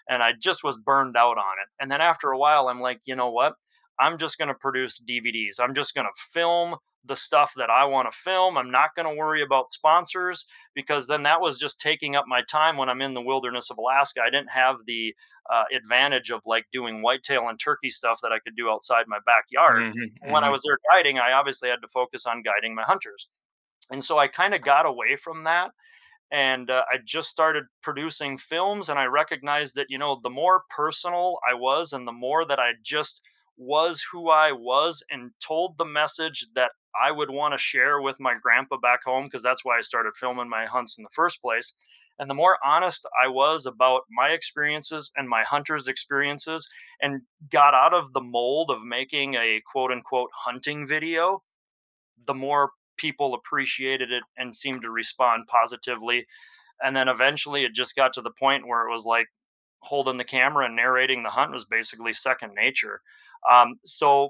and 0.09 0.23
I 0.23 0.31
just 0.33 0.63
was 0.63 0.79
burned 0.79 1.15
out 1.15 1.37
on 1.37 1.53
it. 1.61 1.69
And 1.79 1.91
then 1.91 2.01
after 2.01 2.31
a 2.31 2.39
while, 2.39 2.67
I'm 2.67 2.81
like, 2.81 3.01
you 3.05 3.15
know 3.15 3.29
what? 3.29 3.53
I'm 3.99 4.17
just 4.17 4.39
going 4.39 4.47
to 4.47 4.55
produce 4.55 4.99
DVDs. 4.99 5.59
I'm 5.59 5.75
just 5.75 5.93
going 5.93 6.07
to 6.07 6.21
film 6.33 6.75
the 7.05 7.15
stuff 7.15 7.53
that 7.57 7.69
I 7.69 7.85
want 7.85 8.11
to 8.11 8.17
film. 8.17 8.57
I'm 8.57 8.69
not 8.69 8.95
going 8.95 9.07
to 9.07 9.19
worry 9.19 9.41
about 9.41 9.71
sponsors 9.71 10.45
because 10.75 11.07
then 11.07 11.23
that 11.23 11.41
was 11.41 11.57
just 11.57 11.79
taking 11.79 12.15
up 12.15 12.25
my 12.27 12.41
time 12.43 12.77
when 12.77 12.89
I'm 12.89 13.01
in 13.01 13.13
the 13.13 13.21
wilderness 13.21 13.71
of 13.71 13.77
Alaska. 13.77 14.21
I 14.25 14.29
didn't 14.29 14.51
have 14.51 14.77
the 14.85 15.15
uh, 15.49 15.63
advantage 15.75 16.29
of 16.31 16.41
like 16.45 16.65
doing 16.71 17.01
whitetail 17.01 17.47
and 17.47 17.59
turkey 17.59 17.89
stuff 17.89 18.19
that 18.21 18.31
I 18.31 18.39
could 18.39 18.55
do 18.55 18.69
outside 18.69 19.05
my 19.07 19.19
backyard. 19.25 19.93
Mm-hmm, 19.93 20.31
When 20.31 20.43
I 20.43 20.49
was 20.49 20.61
there 20.63 20.77
guiding, 20.91 21.17
I 21.17 21.31
obviously 21.31 21.69
had 21.69 21.81
to 21.81 21.87
focus 21.87 22.25
on 22.25 22.43
guiding 22.43 22.75
my 22.75 22.83
hunters. 22.83 23.27
And 23.89 24.03
so 24.03 24.19
I 24.19 24.27
kind 24.27 24.53
of 24.53 24.61
got 24.61 24.85
away 24.85 25.15
from 25.15 25.43
that 25.45 25.71
and 26.31 26.69
uh, 26.69 26.83
I 26.89 26.97
just 27.03 27.29
started 27.29 27.65
producing 27.83 28.37
films 28.37 28.89
and 28.89 28.97
I 28.97 29.05
recognized 29.05 29.75
that 29.75 29.87
you 29.89 29.97
know 29.97 30.19
the 30.23 30.29
more 30.29 30.63
personal 30.69 31.39
I 31.49 31.53
was 31.53 31.91
and 31.93 32.07
the 32.07 32.13
more 32.13 32.45
that 32.45 32.59
I 32.59 32.71
just 32.83 33.21
was 33.57 34.03
who 34.11 34.29
I 34.29 34.51
was 34.53 35.03
and 35.11 35.31
told 35.45 35.77
the 35.77 35.85
message 35.85 36.47
that 36.55 36.71
I 36.99 37.11
would 37.11 37.29
want 37.29 37.53
to 37.53 37.57
share 37.57 38.01
with 38.01 38.19
my 38.19 38.35
grandpa 38.41 38.77
back 38.77 39.03
home 39.03 39.25
because 39.25 39.43
that's 39.43 39.63
why 39.63 39.77
I 39.77 39.81
started 39.81 40.13
filming 40.15 40.49
my 40.49 40.65
hunts 40.65 40.97
in 40.97 41.03
the 41.03 41.09
first 41.13 41.41
place 41.41 41.73
and 42.19 42.29
the 42.29 42.35
more 42.35 42.57
honest 42.63 43.05
I 43.21 43.27
was 43.27 43.65
about 43.65 44.03
my 44.11 44.29
experiences 44.29 45.11
and 45.15 45.27
my 45.27 45.43
hunters 45.43 45.87
experiences 45.87 46.67
and 47.01 47.21
got 47.49 47.73
out 47.73 47.93
of 47.93 48.13
the 48.13 48.21
mold 48.21 48.71
of 48.71 48.83
making 48.83 49.35
a 49.35 49.61
quote 49.71 49.91
unquote 49.91 50.29
hunting 50.35 50.87
video 50.87 51.41
the 52.27 52.33
more 52.33 52.71
people 52.97 53.33
appreciated 53.33 54.11
it 54.11 54.23
and 54.37 54.55
seemed 54.55 54.83
to 54.83 54.91
respond 54.91 55.47
positively. 55.47 56.25
And 56.83 56.95
then 56.95 57.07
eventually 57.07 57.63
it 57.63 57.73
just 57.73 57.95
got 57.95 58.13
to 58.13 58.21
the 58.21 58.31
point 58.31 58.67
where 58.67 58.87
it 58.87 58.91
was 58.91 59.05
like 59.05 59.27
holding 59.81 60.17
the 60.17 60.23
camera 60.23 60.65
and 60.65 60.75
narrating 60.75 61.23
the 61.23 61.29
hunt 61.29 61.51
was 61.51 61.65
basically 61.65 62.13
second 62.13 62.53
nature. 62.53 63.01
Um, 63.51 63.75
so 63.83 64.29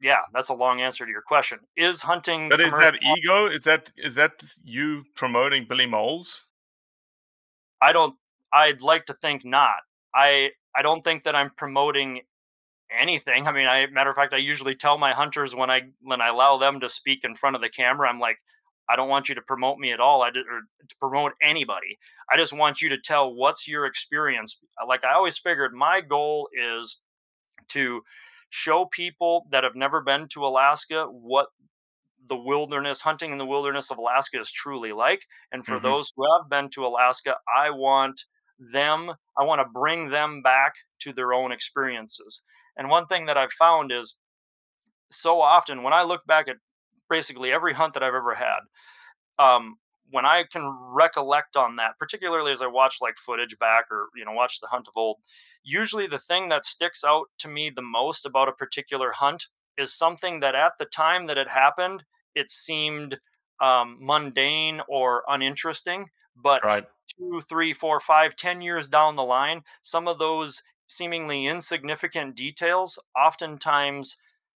yeah, 0.00 0.20
that's 0.32 0.48
a 0.48 0.54
long 0.54 0.80
answer 0.80 1.04
to 1.04 1.10
your 1.10 1.22
question. 1.22 1.60
Is 1.76 2.02
hunting 2.02 2.48
But 2.48 2.60
is 2.60 2.72
that 2.72 2.96
ego? 3.02 3.46
Is 3.46 3.62
that 3.62 3.92
is 3.96 4.14
that 4.16 4.42
you 4.64 5.04
promoting 5.14 5.66
Billy 5.66 5.86
Molls? 5.86 6.44
I 7.80 7.92
don't 7.92 8.16
I'd 8.52 8.82
like 8.82 9.06
to 9.06 9.14
think 9.14 9.44
not. 9.44 9.82
I 10.14 10.50
I 10.76 10.82
don't 10.82 11.02
think 11.02 11.24
that 11.24 11.34
I'm 11.34 11.50
promoting 11.50 12.20
anything. 12.96 13.46
I 13.46 13.52
mean, 13.52 13.66
I 13.66 13.86
matter 13.86 14.10
of 14.10 14.16
fact, 14.16 14.34
I 14.34 14.38
usually 14.38 14.74
tell 14.74 14.98
my 14.98 15.12
hunters 15.12 15.54
when 15.54 15.70
I 15.70 15.82
when 16.00 16.20
I 16.20 16.28
allow 16.28 16.58
them 16.58 16.80
to 16.80 16.88
speak 16.88 17.24
in 17.24 17.34
front 17.34 17.56
of 17.56 17.62
the 17.62 17.68
camera, 17.68 18.08
I'm 18.08 18.20
like, 18.20 18.38
I 18.88 18.96
don't 18.96 19.08
want 19.08 19.28
you 19.28 19.34
to 19.34 19.42
promote 19.42 19.78
me 19.78 19.92
at 19.92 20.00
all. 20.00 20.22
I 20.22 20.30
did, 20.30 20.46
or 20.46 20.60
to 20.88 20.96
promote 21.00 21.32
anybody. 21.42 21.98
I 22.30 22.36
just 22.36 22.52
want 22.52 22.82
you 22.82 22.88
to 22.90 22.98
tell 22.98 23.34
what's 23.34 23.66
your 23.66 23.86
experience. 23.86 24.58
Like 24.86 25.04
I 25.04 25.14
always 25.14 25.38
figured, 25.38 25.72
my 25.74 26.00
goal 26.00 26.48
is 26.52 26.98
to 27.68 28.02
show 28.54 28.86
people 28.86 29.46
that 29.50 29.64
have 29.64 29.74
never 29.74 30.00
been 30.00 30.28
to 30.28 30.46
Alaska 30.46 31.06
what 31.06 31.48
the 32.28 32.36
wilderness 32.36 33.02
hunting 33.02 33.32
in 33.32 33.38
the 33.38 33.46
wilderness 33.46 33.90
of 33.90 33.98
Alaska 33.98 34.40
is 34.40 34.52
truly 34.52 34.92
like. 34.92 35.26
And 35.52 35.66
for 35.66 35.80
Mhm. 35.80 35.80
those 35.80 36.12
who 36.16 36.24
have 36.38 36.48
been 36.48 36.70
to 36.70 36.86
Alaska, 36.86 37.36
I 37.54 37.70
want 37.70 38.22
them, 38.58 39.12
I 39.38 39.44
want 39.44 39.60
to 39.60 39.68
bring 39.68 40.08
them 40.08 40.42
back 40.42 40.74
to 41.00 41.12
their 41.12 41.32
own 41.34 41.52
experiences. 41.52 42.42
And 42.76 42.88
one 42.90 43.06
thing 43.06 43.26
that 43.26 43.36
I've 43.36 43.52
found 43.52 43.92
is 43.92 44.16
so 45.12 45.40
often 45.40 45.82
when 45.82 45.92
I 45.92 46.02
look 46.02 46.24
back 46.26 46.48
at 46.48 46.56
basically 47.08 47.52
every 47.52 47.72
hunt 47.74 47.94
that 47.94 48.02
I've 48.02 48.14
ever 48.14 48.34
had, 48.34 48.60
um, 49.38 49.78
when 50.10 50.24
I 50.26 50.44
can 50.44 50.68
recollect 50.92 51.56
on 51.56 51.76
that, 51.76 51.98
particularly 51.98 52.52
as 52.52 52.62
I 52.62 52.66
watch 52.66 52.98
like 53.00 53.16
footage 53.16 53.58
back 53.58 53.86
or 53.90 54.08
you 54.16 54.24
know 54.24 54.32
watch 54.32 54.60
the 54.60 54.68
hunt 54.68 54.88
of 54.88 54.94
old, 54.96 55.18
usually 55.64 56.06
the 56.06 56.18
thing 56.18 56.48
that 56.50 56.64
sticks 56.64 57.04
out 57.04 57.26
to 57.38 57.48
me 57.48 57.70
the 57.70 57.82
most 57.82 58.26
about 58.26 58.48
a 58.48 58.52
particular 58.52 59.12
hunt 59.12 59.48
is 59.76 59.92
something 59.92 60.40
that 60.40 60.54
at 60.54 60.74
the 60.78 60.84
time 60.86 61.26
that 61.26 61.38
it 61.38 61.48
happened, 61.48 62.04
it 62.34 62.50
seemed 62.50 63.20
um, 63.60 63.98
mundane 64.00 64.80
or 64.88 65.24
uninteresting, 65.28 66.10
but 66.36 66.62
Right. 66.62 66.86
two, 67.18 67.40
three, 67.48 67.72
four, 67.72 68.00
five, 68.00 68.36
ten 68.36 68.60
years 68.60 68.88
down 68.88 69.16
the 69.16 69.24
line, 69.24 69.62
some 69.82 70.08
of 70.08 70.18
those 70.18 70.62
seemingly 70.88 71.46
insignificant 71.46 72.36
details 72.36 72.98
oftentimes 73.16 74.16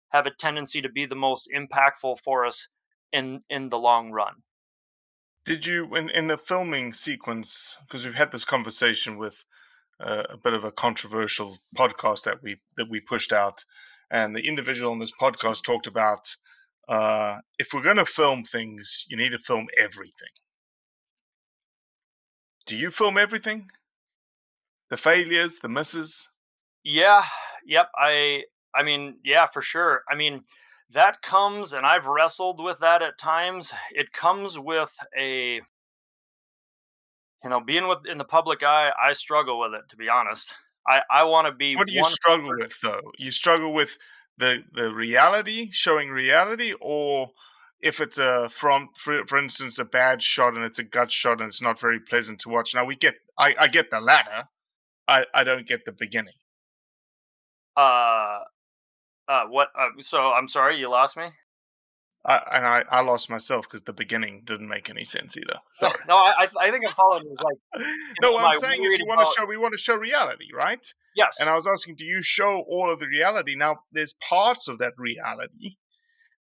have 0.09 0.25
a 0.25 0.31
tendency 0.33 0.81
to 0.81 0.89
be 0.89 1.05
the 1.05 1.15
most 1.15 1.49
impactful 1.53 2.19
for 2.19 2.45
us 2.45 2.69
in 3.11 3.39
in 3.49 3.69
the 3.69 3.79
long 3.79 4.11
run. 4.11 4.43
Did 5.45 5.65
you 5.65 5.95
in 5.95 6.11
in 6.11 6.27
the 6.27 6.37
filming 6.37 6.93
sequence? 6.93 7.75
Because 7.81 8.05
we've 8.05 8.13
had 8.13 8.31
this 8.31 8.45
conversation 8.45 9.17
with 9.17 9.45
uh, 9.99 10.23
a 10.29 10.37
bit 10.37 10.53
of 10.53 10.63
a 10.63 10.71
controversial 10.71 11.57
podcast 11.75 12.23
that 12.23 12.43
we 12.43 12.57
that 12.77 12.89
we 12.89 12.99
pushed 12.99 13.33
out, 13.33 13.65
and 14.11 14.35
the 14.35 14.47
individual 14.47 14.91
on 14.91 14.99
this 14.99 15.13
podcast 15.19 15.63
talked 15.63 15.87
about 15.87 16.35
uh, 16.87 17.39
if 17.59 17.73
we're 17.73 17.81
going 17.81 17.97
to 17.97 18.05
film 18.05 18.43
things, 18.43 19.05
you 19.09 19.17
need 19.17 19.31
to 19.31 19.39
film 19.39 19.67
everything. 19.79 20.29
Do 22.65 22.77
you 22.77 22.91
film 22.91 23.17
everything? 23.17 23.69
The 24.89 24.97
failures, 24.97 25.59
the 25.59 25.69
misses. 25.69 26.29
Yeah, 26.83 27.23
yep. 27.65 27.89
I 27.97 28.43
I 28.73 28.83
mean, 28.83 29.17
yeah, 29.23 29.47
for 29.47 29.61
sure. 29.61 30.03
I 30.09 30.15
mean, 30.15 30.43
that 30.89 31.21
comes 31.21 31.73
and 31.73 31.85
I've 31.85 32.07
wrestled 32.07 32.63
with 32.63 32.79
that 32.79 33.01
at 33.01 33.17
times. 33.17 33.73
It 33.91 34.13
comes 34.13 34.57
with 34.57 34.95
a 35.17 35.61
you 37.43 37.49
know, 37.49 37.59
being 37.59 37.87
with 37.87 38.05
in 38.05 38.17
the 38.17 38.25
public 38.25 38.63
eye, 38.63 38.91
I 39.01 39.13
struggle 39.13 39.59
with 39.59 39.73
it 39.73 39.89
to 39.89 39.95
be 39.95 40.09
honest. 40.09 40.53
I 40.87 41.01
I 41.09 41.23
want 41.23 41.47
to 41.47 41.53
be 41.53 41.75
What 41.75 41.87
do 41.87 41.93
you 41.93 42.05
struggle 42.05 42.49
with, 42.57 42.79
though? 42.81 43.11
You 43.17 43.31
struggle 43.31 43.73
with 43.73 43.97
the 44.37 44.63
the 44.73 44.93
reality, 44.93 45.69
showing 45.71 46.09
reality, 46.09 46.73
or 46.79 47.31
if 47.81 48.01
it's 48.01 48.17
a 48.17 48.49
from 48.49 48.89
for, 48.95 49.25
for 49.27 49.37
instance 49.37 49.77
a 49.77 49.85
bad 49.85 50.23
shot 50.23 50.55
and 50.55 50.63
it's 50.63 50.79
a 50.79 50.83
gut 50.83 51.11
shot 51.11 51.39
and 51.39 51.47
it's 51.47 51.61
not 51.61 51.79
very 51.79 51.99
pleasant 51.99 52.39
to 52.39 52.49
watch. 52.49 52.73
Now 52.73 52.85
we 52.85 52.95
get 52.95 53.15
I, 53.37 53.55
I 53.59 53.67
get 53.67 53.91
the 53.91 53.99
latter. 53.99 54.49
I, 55.07 55.25
I 55.33 55.43
don't 55.43 55.67
get 55.67 55.85
the 55.85 55.91
beginning. 55.91 56.33
uh 57.75 58.39
uh 59.27 59.43
what 59.47 59.69
uh, 59.77 59.89
so 59.99 60.31
I'm 60.31 60.47
sorry, 60.47 60.79
you 60.79 60.89
lost 60.89 61.17
me? 61.17 61.27
I, 62.27 62.43
and 62.51 62.67
I, 62.67 62.83
I 62.89 63.01
lost 63.01 63.29
myself 63.29 63.65
because 63.69 63.83
the 63.83 63.93
beginning 63.93 64.41
didn't 64.43 64.67
make 64.67 64.89
any 64.89 65.05
sense 65.05 65.37
either. 65.37 65.59
Sorry. 65.73 65.93
No, 66.07 66.15
I 66.17 66.47
I- 66.59 66.71
think 66.71 66.85
I'm 66.85 66.93
following 66.93 67.23
you 67.23 67.35
like 67.41 67.85
no, 68.21 68.33
what 68.33 68.43
I'm 68.43 68.59
saying 68.59 68.83
is 68.83 68.99
you 68.99 69.05
want 69.07 69.21
to 69.21 69.33
show 69.35 69.45
we 69.45 69.57
want 69.57 69.73
to 69.73 69.77
show 69.77 69.95
reality, 69.95 70.47
right? 70.53 70.85
yes. 71.15 71.39
And 71.39 71.49
I 71.49 71.55
was 71.55 71.65
asking, 71.65 71.95
do 71.95 72.05
you 72.05 72.21
show 72.21 72.63
all 72.69 72.91
of 72.91 72.99
the 72.99 73.07
reality? 73.07 73.55
Now, 73.55 73.77
there's 73.91 74.13
parts 74.13 74.67
of 74.67 74.77
that 74.79 74.93
reality. 74.97 75.77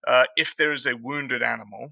Uh, 0.06 0.26
if 0.36 0.56
there 0.56 0.74
is 0.74 0.86
a 0.86 0.95
wounded 0.98 1.41
animal, 1.41 1.91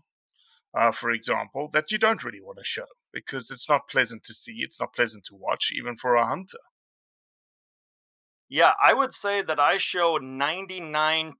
uh, 0.76 0.92
for 0.92 1.10
example, 1.12 1.70
that 1.74 1.92
you 1.92 1.98
don't 1.98 2.24
really 2.24 2.42
want 2.42 2.58
to 2.58 2.64
show 2.66 2.86
because 3.14 3.50
it's 3.52 3.70
not 3.70 3.88
pleasant 3.90 4.24
to 4.26 4.34
see, 4.34 4.58
it's 4.60 4.80
not 4.80 4.94
pleasant 4.94 5.24
to 5.26 5.36
watch, 5.36 5.72
even 5.74 5.96
for 5.96 6.16
a 6.16 6.26
hunter. 6.28 6.58
Yeah, 8.50 8.74
I 8.84 8.94
would 8.94 9.14
say 9.14 9.42
that 9.42 9.60
I 9.60 9.78
show 9.78 10.18
99%. 10.20 11.34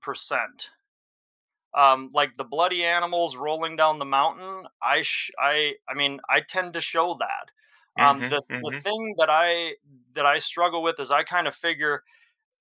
Um, 1.74 2.10
like 2.12 2.36
the 2.36 2.44
bloody 2.44 2.84
animals 2.84 3.36
rolling 3.36 3.76
down 3.76 3.98
the 3.98 4.04
mountain, 4.04 4.66
I 4.82 5.02
sh- 5.02 5.32
I 5.38 5.74
I 5.88 5.94
mean, 5.94 6.20
I 6.30 6.40
tend 6.40 6.74
to 6.74 6.80
show 6.80 7.16
that. 7.20 7.50
Um, 7.98 8.24
Mhm, 8.24 8.30
the 8.30 8.42
the 8.62 8.72
mhm. 8.72 8.84
thing 8.84 9.14
that 9.18 9.30
I 9.30 9.76
that 10.12 10.26
I 10.26 10.38
struggle 10.38 10.82
with 10.82 11.00
is 11.00 11.10
I 11.10 11.24
kind 11.24 11.48
of 11.48 11.54
figure 11.56 12.04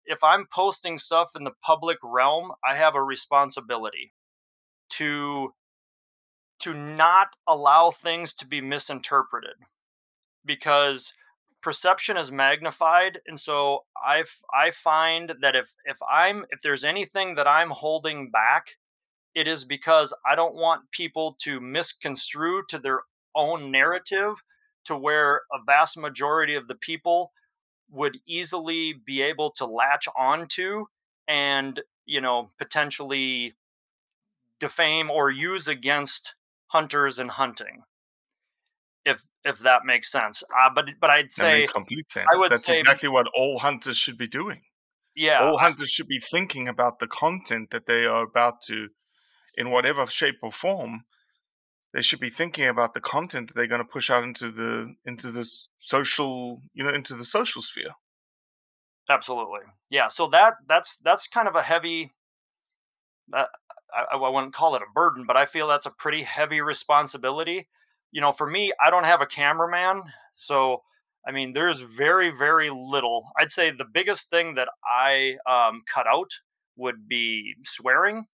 if 0.05 0.23
I'm 0.23 0.47
posting 0.47 0.97
stuff 0.97 1.31
in 1.35 1.43
the 1.45 1.53
public 1.63 1.97
realm, 2.03 2.53
I 2.67 2.75
have 2.75 2.95
a 2.95 3.03
responsibility 3.03 4.13
to 4.91 5.53
to 6.59 6.73
not 6.73 7.35
allow 7.47 7.91
things 7.91 8.33
to 8.35 8.47
be 8.47 8.61
misinterpreted 8.61 9.55
because 10.45 11.13
perception 11.61 12.17
is 12.17 12.31
magnified 12.31 13.21
and 13.27 13.39
so 13.39 13.85
i 13.97 14.23
i 14.53 14.71
find 14.71 15.35
that 15.41 15.55
if 15.55 15.73
if 15.85 15.97
i'm 16.09 16.45
if 16.51 16.61
there's 16.63 16.83
anything 16.83 17.35
that 17.35 17.47
i'm 17.47 17.69
holding 17.71 18.31
back 18.31 18.77
it 19.35 19.47
is 19.47 19.63
because 19.63 20.13
i 20.25 20.35
don't 20.35 20.55
want 20.55 20.81
people 20.91 21.35
to 21.39 21.59
misconstrue 21.59 22.63
to 22.69 22.77
their 22.79 23.01
own 23.35 23.71
narrative 23.71 24.35
to 24.85 24.95
where 24.97 25.41
a 25.53 25.57
vast 25.65 25.97
majority 25.97 26.55
of 26.55 26.67
the 26.67 26.75
people 26.75 27.31
would 27.89 28.17
easily 28.27 28.93
be 29.05 29.21
able 29.21 29.51
to 29.51 29.65
latch 29.65 30.07
onto 30.17 30.85
and 31.27 31.81
you 32.05 32.19
know 32.21 32.49
potentially 32.59 33.53
defame 34.59 35.09
or 35.09 35.29
use 35.29 35.67
against 35.67 36.35
hunters 36.67 37.19
and 37.19 37.31
hunting 37.31 37.83
if 39.05 39.21
if 39.43 39.59
that 39.59 39.81
makes 39.85 40.11
sense 40.11 40.43
uh, 40.57 40.69
but 40.73 40.85
but 40.99 41.09
i'd 41.09 41.25
That 41.25 41.31
say 41.31 41.59
makes 41.59 41.73
complete 41.73 42.11
sense. 42.11 42.27
would 42.33 42.51
That's 42.51 42.65
say- 42.65 42.77
exactly 42.79 43.09
what 43.09 43.27
all 43.35 43.59
hunters 43.59 43.97
should 43.97 44.17
be 44.17 44.27
doing. 44.27 44.61
yeah 45.15 45.39
all 45.43 45.57
hunters 45.57 45.89
should 45.89 46.07
be 46.07 46.19
thinking 46.19 46.67
about 46.67 46.99
the 46.99 47.07
content 47.07 47.69
that 47.71 47.85
they 47.85 48.05
are 48.05 48.23
about 48.23 48.61
to, 48.67 48.89
in 49.55 49.71
whatever 49.71 50.07
shape 50.07 50.39
or 50.41 50.51
form, 50.51 51.05
they 51.93 52.01
should 52.01 52.19
be 52.19 52.29
thinking 52.29 52.67
about 52.67 52.93
the 52.93 53.01
content 53.01 53.47
that 53.47 53.55
they're 53.55 53.67
going 53.67 53.81
to 53.81 53.85
push 53.85 54.09
out 54.09 54.23
into 54.23 54.51
the 54.51 54.95
into 55.05 55.31
this 55.31 55.69
social, 55.77 56.61
you 56.73 56.83
know, 56.83 56.93
into 56.93 57.15
the 57.15 57.23
social 57.23 57.61
sphere. 57.61 57.91
absolutely 59.09 59.59
yeah 59.89 60.07
so 60.07 60.27
that 60.27 60.55
that's 60.67 60.97
that's 60.97 61.27
kind 61.27 61.47
of 61.47 61.55
a 61.55 61.61
heavy 61.61 62.11
uh, 63.33 63.45
I, 63.93 64.15
I 64.15 64.29
wouldn't 64.29 64.53
call 64.53 64.75
it 64.75 64.81
a 64.81 64.91
burden, 64.93 65.25
but 65.25 65.37
I 65.37 65.45
feel 65.45 65.67
that's 65.67 65.85
a 65.85 65.91
pretty 65.91 66.23
heavy 66.23 66.61
responsibility. 66.61 67.67
You 68.11 68.21
know, 68.21 68.31
for 68.31 68.49
me, 68.49 68.73
I 68.83 68.89
don't 68.89 69.05
have 69.05 69.21
a 69.21 69.25
cameraman, 69.25 70.03
so 70.33 70.83
I 71.27 71.31
mean, 71.31 71.53
there's 71.53 71.79
very, 71.79 72.31
very 72.31 72.69
little. 72.69 73.27
I'd 73.39 73.51
say 73.51 73.71
the 73.71 73.85
biggest 73.85 74.29
thing 74.29 74.55
that 74.55 74.69
I 74.85 75.37
um, 75.47 75.81
cut 75.91 76.05
out 76.07 76.31
would 76.75 77.07
be 77.07 77.55
swearing. 77.63 78.25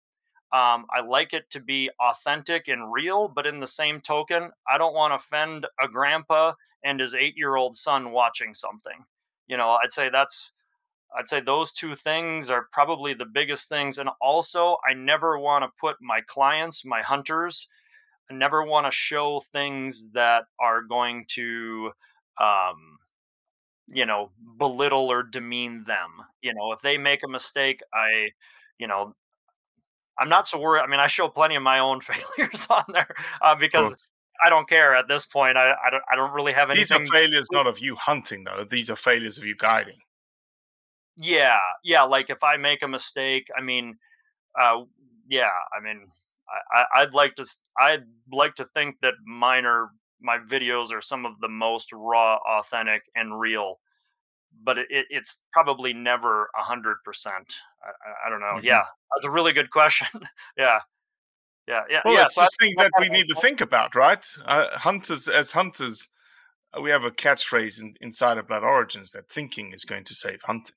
Um, 0.52 0.86
I 0.92 1.02
like 1.08 1.34
it 1.34 1.50
to 1.52 1.60
be 1.60 1.92
authentic 2.00 2.68
and 2.68 2.92
real, 2.92 3.28
but 3.28 3.46
in 3.46 3.60
the 3.60 3.68
same 3.68 4.02
token, 4.02 4.52
I 4.70 4.78
don't 4.78 4.96
want 4.96 5.12
to 5.12 5.16
offend 5.16 5.68
a 5.80 5.88
grandpa 5.88 6.54
and 6.84 7.00
his 7.00 7.14
eight 7.14 7.36
year 7.38 7.56
old 7.56 7.76
son 7.76 8.12
watching 8.12 8.54
something. 8.54 9.06
You 9.48 9.58
know, 9.58 9.78
I'd 9.84 9.92
say 9.92 10.10
that's, 10.10 10.54
I'd 11.18 11.28
say 11.28 11.40
those 11.40 11.72
two 11.72 11.96
things 11.96 12.50
are 12.50 12.68
probably 12.72 13.14
the 13.14 13.26
biggest 13.26 13.70
things. 13.70 13.98
And 14.00 14.10
also, 14.22 14.78
I 14.90 14.94
never 14.94 15.38
want 15.38 15.64
to 15.64 15.72
put 15.80 15.98
my 16.02 16.22
clients, 16.22 16.84
my 16.86 17.02
hunters, 17.02 17.68
I 18.30 18.36
never 18.36 18.64
want 18.64 18.86
to 18.86 18.92
show 18.92 19.40
things 19.40 20.10
that 20.12 20.46
are 20.60 20.84
going 20.84 21.26
to, 21.30 21.92
um, 22.40 23.00
you 23.88 24.06
know, 24.06 24.32
belittle 24.58 25.12
or 25.12 25.24
demean 25.24 25.84
them. 25.86 26.12
You 26.42 26.54
know, 26.54 26.72
if 26.72 26.82
they 26.82 26.98
make 26.98 27.24
a 27.24 27.28
mistake, 27.28 27.82
I, 27.94 28.30
you 28.78 28.88
know, 28.88 29.16
I'm 30.20 30.30
not 30.30 30.48
so 30.48 30.60
worried. 30.60 30.82
I 30.82 30.88
mean, 30.88 31.00
I 31.00 31.08
show 31.08 31.28
plenty 31.30 31.56
of 31.56 31.64
my 31.64 31.80
own 31.80 32.02
failures 32.02 32.68
on 32.70 32.84
there 32.90 33.16
uh, 33.42 33.56
because 33.56 33.96
I 34.44 34.50
don't 34.50 34.68
care 34.68 34.96
at 34.96 35.08
this 35.08 35.26
point. 35.26 35.58
I, 35.58 35.72
I 35.72 35.90
don't 35.90 36.04
I 36.12 36.16
don't 36.16 36.34
really 36.34 36.54
have 36.54 36.70
anything. 36.70 37.00
These 37.00 37.10
are 37.10 37.12
failures 37.12 37.48
not 37.52 37.68
of 37.68 37.80
you 37.80 37.96
hunting 37.96 38.44
though. 38.44 38.66
These 38.70 38.90
are 38.90 38.96
failures 38.96 39.38
of 39.38 39.46
you 39.46 39.56
guiding. 39.56 39.98
Yeah, 41.18 41.60
yeah. 41.84 42.04
Like 42.04 42.30
if 42.30 42.44
I 42.44 42.58
make 42.58 42.82
a 42.82 42.88
mistake, 42.88 43.48
I 43.58 43.62
mean, 43.62 43.98
uh, 44.60 44.82
yeah. 45.28 45.50
I 45.78 45.84
mean, 45.84 46.08
I, 46.74 47.02
I'd 47.02 47.14
like 47.14 47.36
to 47.36 47.46
I'd 47.78 48.06
like 48.32 48.56
to 48.56 48.70
think 48.74 48.98
that 49.02 49.16
mine 49.26 49.66
are 49.66 49.90
my 50.22 50.38
videos 50.38 50.94
are 50.94 51.02
some 51.02 51.26
of 51.26 51.40
the 51.42 51.50
most 51.50 51.92
raw, 51.94 52.38
authentic, 52.48 53.04
and 53.16 53.40
real. 53.40 53.80
But 54.62 54.78
it, 54.78 54.88
it's 54.90 55.44
probably 55.54 55.94
never 55.94 56.50
a 56.60 56.64
hundred 56.64 56.98
percent. 57.06 57.54
I 58.26 58.30
don't 58.30 58.42
know. 58.42 58.58
Mm-hmm. 58.58 58.66
Yeah, 58.66 58.84
that's 59.16 59.26
a 59.26 59.32
really 59.32 59.54
good 59.54 59.72
question. 59.72 60.08
yeah, 60.58 60.80
yeah, 61.68 61.84
yeah. 61.90 62.02
Well, 62.04 62.16
yeah, 62.16 62.26
it's 62.26 62.36
so 62.36 62.42
the 62.42 62.50
thing 62.60 62.74
that 62.78 62.92
we 63.00 63.10
need 63.10 63.28
to 63.30 63.36
think 63.36 63.62
about, 63.62 63.96
right? 63.96 64.26
Uh, 64.46 64.68
hunters, 64.78 65.28
as 65.28 65.52
hunters, 65.52 66.10
uh, 66.76 66.82
we 66.82 66.90
have 66.90 67.06
a 67.06 67.12
catchphrase 67.12 67.82
in, 67.82 67.94
inside 68.02 68.38
of 68.38 68.48
Blood 68.48 68.64
Origins 68.64 69.12
that 69.12 69.30
thinking 69.30 69.72
is 69.72 69.86
going 69.86 70.04
to 70.06 70.16
save 70.16 70.42
hunting. 70.44 70.76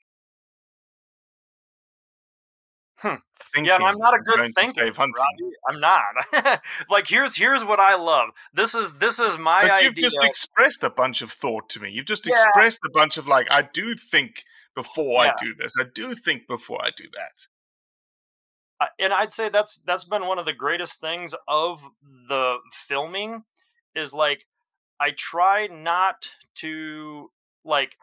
Hmm. 3.02 3.64
yeah, 3.64 3.78
I'm 3.78 3.98
not 3.98 4.14
a 4.14 4.18
good 4.18 4.54
thinker. 4.54 4.90
I'm 4.96 5.80
not. 5.80 6.62
like 6.90 7.08
here's 7.08 7.34
here's 7.34 7.64
what 7.64 7.80
I 7.80 7.96
love. 7.96 8.30
This 8.54 8.76
is 8.76 8.94
this 8.94 9.18
is 9.18 9.36
my 9.38 9.62
but 9.62 9.70
idea. 9.72 9.86
You've 9.86 9.96
just 9.96 10.22
expressed 10.22 10.84
a 10.84 10.90
bunch 10.90 11.20
of 11.20 11.32
thought 11.32 11.68
to 11.70 11.80
me. 11.80 11.90
You've 11.90 12.06
just 12.06 12.26
yeah. 12.26 12.34
expressed 12.34 12.78
a 12.86 12.90
bunch 12.90 13.16
of 13.16 13.26
like 13.26 13.48
I 13.50 13.62
do 13.62 13.94
think 13.94 14.44
before 14.76 15.24
yeah. 15.24 15.32
I 15.32 15.42
do 15.42 15.54
this. 15.54 15.74
I 15.78 15.84
do 15.92 16.14
think 16.14 16.46
before 16.46 16.80
I 16.80 16.90
do 16.96 17.04
that. 17.14 17.46
Uh, 18.80 18.86
and 19.00 19.12
I'd 19.12 19.32
say 19.32 19.48
that's 19.48 19.78
that's 19.84 20.04
been 20.04 20.26
one 20.26 20.38
of 20.38 20.46
the 20.46 20.52
greatest 20.52 21.00
things 21.00 21.34
of 21.48 21.82
the 22.28 22.58
filming 22.72 23.42
is 23.96 24.12
like 24.14 24.46
I 25.00 25.10
try 25.10 25.66
not 25.66 26.30
to 26.56 27.30
like 27.64 27.96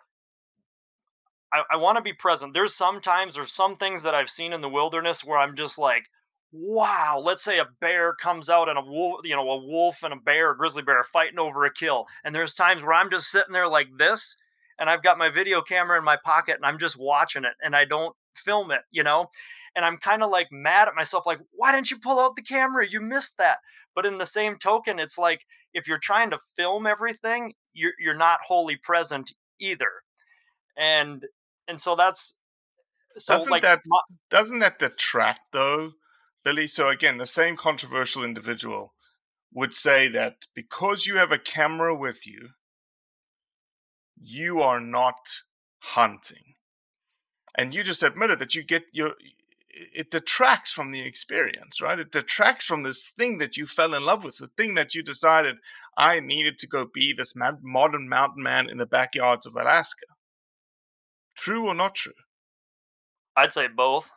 I, 1.51 1.63
I 1.71 1.77
want 1.77 1.97
to 1.97 2.03
be 2.03 2.13
present. 2.13 2.53
There's 2.53 2.75
sometimes 2.75 3.35
there's 3.35 3.51
some 3.51 3.75
things 3.75 4.03
that 4.03 4.15
I've 4.15 4.29
seen 4.29 4.53
in 4.53 4.61
the 4.61 4.69
wilderness 4.69 5.23
where 5.23 5.39
I'm 5.39 5.55
just 5.55 5.77
like, 5.77 6.05
wow. 6.51 7.21
Let's 7.23 7.43
say 7.43 7.59
a 7.59 7.67
bear 7.79 8.13
comes 8.15 8.49
out 8.49 8.69
and 8.69 8.77
a 8.77 8.83
wolf, 8.83 9.21
you 9.23 9.35
know, 9.35 9.49
a 9.49 9.65
wolf 9.65 10.03
and 10.03 10.13
a 10.13 10.17
bear, 10.17 10.51
a 10.51 10.57
grizzly 10.57 10.83
bear, 10.83 11.03
fighting 11.03 11.39
over 11.39 11.65
a 11.65 11.73
kill, 11.73 12.05
and 12.23 12.33
there's 12.33 12.53
times 12.53 12.83
where 12.83 12.93
I'm 12.93 13.09
just 13.09 13.29
sitting 13.29 13.53
there 13.53 13.67
like 13.67 13.87
this, 13.97 14.35
and 14.79 14.89
I've 14.89 15.03
got 15.03 15.17
my 15.17 15.29
video 15.29 15.61
camera 15.61 15.97
in 15.97 16.03
my 16.03 16.17
pocket 16.23 16.55
and 16.55 16.65
I'm 16.65 16.79
just 16.79 16.97
watching 16.97 17.43
it, 17.43 17.53
and 17.63 17.75
I 17.75 17.85
don't 17.85 18.15
film 18.35 18.71
it, 18.71 18.81
you 18.91 19.03
know, 19.03 19.27
and 19.75 19.85
I'm 19.85 19.97
kind 19.97 20.23
of 20.23 20.29
like 20.29 20.47
mad 20.51 20.87
at 20.87 20.95
myself, 20.95 21.25
like, 21.25 21.39
why 21.51 21.71
didn't 21.71 21.91
you 21.91 21.99
pull 21.99 22.19
out 22.19 22.35
the 22.35 22.41
camera? 22.41 22.87
You 22.87 23.01
missed 23.01 23.37
that. 23.37 23.57
But 23.95 24.05
in 24.05 24.17
the 24.17 24.25
same 24.25 24.55
token, 24.55 24.99
it's 24.99 25.17
like 25.17 25.45
if 25.73 25.87
you're 25.87 25.97
trying 25.97 26.29
to 26.31 26.39
film 26.55 26.87
everything, 26.87 27.53
you're 27.73 27.93
you're 27.99 28.13
not 28.13 28.39
wholly 28.47 28.77
present 28.77 29.33
either. 29.59 29.91
And 30.77 31.25
and 31.69 31.79
so 31.79 31.95
that's 31.95 32.33
so 33.17 33.33
doesn't 33.35 33.51
like, 33.51 33.61
that 33.61 33.79
doesn't 34.29 34.59
that 34.59 34.79
detract 34.79 35.41
though, 35.53 35.91
Billy? 36.43 36.67
So 36.67 36.89
again, 36.89 37.17
the 37.17 37.25
same 37.25 37.55
controversial 37.55 38.23
individual 38.23 38.93
would 39.53 39.73
say 39.73 40.07
that 40.09 40.47
because 40.53 41.05
you 41.05 41.17
have 41.17 41.31
a 41.31 41.39
camera 41.39 41.95
with 41.95 42.27
you, 42.27 42.49
you 44.19 44.61
are 44.61 44.81
not 44.81 45.19
hunting, 45.79 46.55
and 47.57 47.73
you 47.73 47.83
just 47.83 48.03
admitted 48.03 48.39
that 48.39 48.55
you 48.55 48.63
get 48.63 48.83
your 48.91 49.13
it 49.69 50.11
detracts 50.11 50.71
from 50.71 50.91
the 50.91 51.01
experience, 51.01 51.79
right? 51.79 51.99
It 51.99 52.11
detracts 52.11 52.65
from 52.65 52.83
this 52.83 53.13
thing 53.17 53.37
that 53.37 53.55
you 53.55 53.65
fell 53.65 53.93
in 53.93 54.03
love 54.03 54.23
with, 54.23 54.37
the 54.37 54.47
thing 54.47 54.75
that 54.75 54.93
you 54.93 55.03
decided 55.03 55.57
I 55.97 56.19
needed 56.19 56.59
to 56.59 56.67
go 56.67 56.85
be 56.91 57.13
this 57.13 57.33
modern 57.35 58.09
mountain 58.09 58.43
man 58.43 58.69
in 58.69 58.77
the 58.77 58.85
backyards 58.85 59.45
of 59.45 59.55
Alaska. 59.55 60.05
True 61.39 61.67
or 61.67 61.73
not 61.73 61.95
true? 61.95 62.13
I'd 63.35 63.53
say 63.53 63.67
both. 63.67 64.11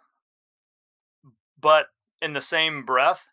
But 1.60 1.86
in 2.20 2.32
the 2.32 2.40
same 2.40 2.84
breath, 2.84 3.28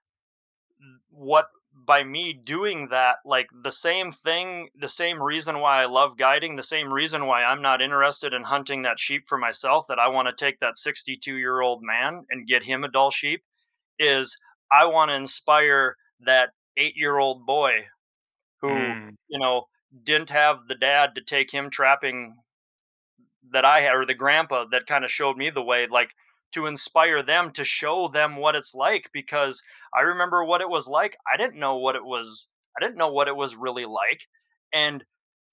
what 1.09 1.47
by 1.73 2.03
me 2.03 2.33
doing 2.33 2.89
that, 2.89 3.15
like 3.25 3.47
the 3.63 3.71
same 3.71 4.11
thing, 4.11 4.69
the 4.75 4.87
same 4.87 5.21
reason 5.21 5.59
why 5.59 5.81
I 5.81 5.85
love 5.85 6.17
guiding, 6.17 6.55
the 6.55 6.63
same 6.63 6.93
reason 6.93 7.25
why 7.25 7.43
I'm 7.43 7.63
not 7.63 7.81
interested 7.81 8.31
in 8.33 8.43
hunting 8.43 8.83
that 8.83 8.99
sheep 8.99 9.23
for 9.25 9.39
myself, 9.39 9.87
that 9.87 9.97
I 9.97 10.09
want 10.09 10.27
to 10.27 10.33
take 10.35 10.59
that 10.59 10.77
62 10.77 11.35
year 11.35 11.61
old 11.61 11.81
man 11.81 12.25
and 12.29 12.47
get 12.47 12.63
him 12.63 12.83
a 12.83 12.89
Dall 12.89 13.09
sheep, 13.09 13.41
is 13.97 14.37
I 14.71 14.85
want 14.85 15.09
to 15.09 15.15
inspire 15.15 15.95
that 16.19 16.49
eight 16.77 16.95
year 16.95 17.17
old 17.17 17.47
boy 17.47 17.87
who, 18.61 18.69
mm. 18.69 19.15
you 19.27 19.39
know, 19.39 19.63
didn't 20.03 20.29
have 20.29 20.67
the 20.67 20.75
dad 20.75 21.15
to 21.15 21.21
take 21.21 21.49
him 21.49 21.71
trapping 21.71 22.35
that 23.51 23.65
I 23.65 23.81
had, 23.81 23.95
or 23.95 24.05
the 24.05 24.13
grandpa 24.13 24.65
that 24.71 24.87
kind 24.87 25.03
of 25.03 25.11
showed 25.11 25.37
me 25.37 25.49
the 25.49 25.63
way, 25.63 25.87
like 25.89 26.11
to 26.53 26.65
inspire 26.65 27.21
them 27.21 27.51
to 27.51 27.63
show 27.63 28.07
them 28.07 28.35
what 28.35 28.55
it's 28.55 28.73
like. 28.73 29.09
Because 29.13 29.61
I 29.95 30.01
remember 30.01 30.43
what 30.43 30.61
it 30.61 30.69
was 30.69 30.87
like. 30.87 31.17
I 31.31 31.37
didn't 31.37 31.59
know 31.59 31.77
what 31.77 31.95
it 31.95 32.05
was. 32.05 32.49
I 32.77 32.83
didn't 32.83 32.97
know 32.97 33.11
what 33.11 33.27
it 33.27 33.35
was 33.35 33.55
really 33.55 33.85
like, 33.85 34.27
and 34.73 35.03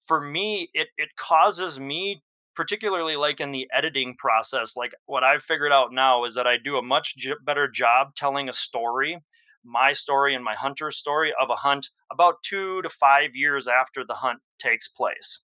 for 0.07 0.21
me, 0.21 0.71
it 0.75 0.89
it 0.97 1.11
causes 1.17 1.81
me 1.81 2.23
particularly 2.55 3.17
like 3.17 3.39
in 3.39 3.53
the 3.53 3.69
editing 3.73 4.17
process 4.17 4.77
like 4.77 4.93
what 5.05 5.23
i've 5.23 5.43
figured 5.43 5.71
out 5.71 5.93
now 5.93 6.25
is 6.25 6.35
that 6.35 6.47
i 6.47 6.57
do 6.57 6.79
a 6.79 6.83
much 6.83 7.15
better 7.45 7.69
job 7.69 8.15
telling 8.17 8.49
a 8.49 8.53
story 8.53 9.23
my 9.63 9.93
story 9.93 10.35
and 10.35 10.43
my 10.43 10.55
hunter's 10.55 10.97
story 10.97 11.33
of 11.41 11.51
a 11.51 11.57
hunt 11.57 11.91
about 12.11 12.43
two 12.43 12.81
to 12.83 12.89
five 12.89 13.31
years 13.35 13.69
after 13.69 14.05
the 14.05 14.15
hunt 14.15 14.41
takes 14.59 14.89
place 14.89 15.43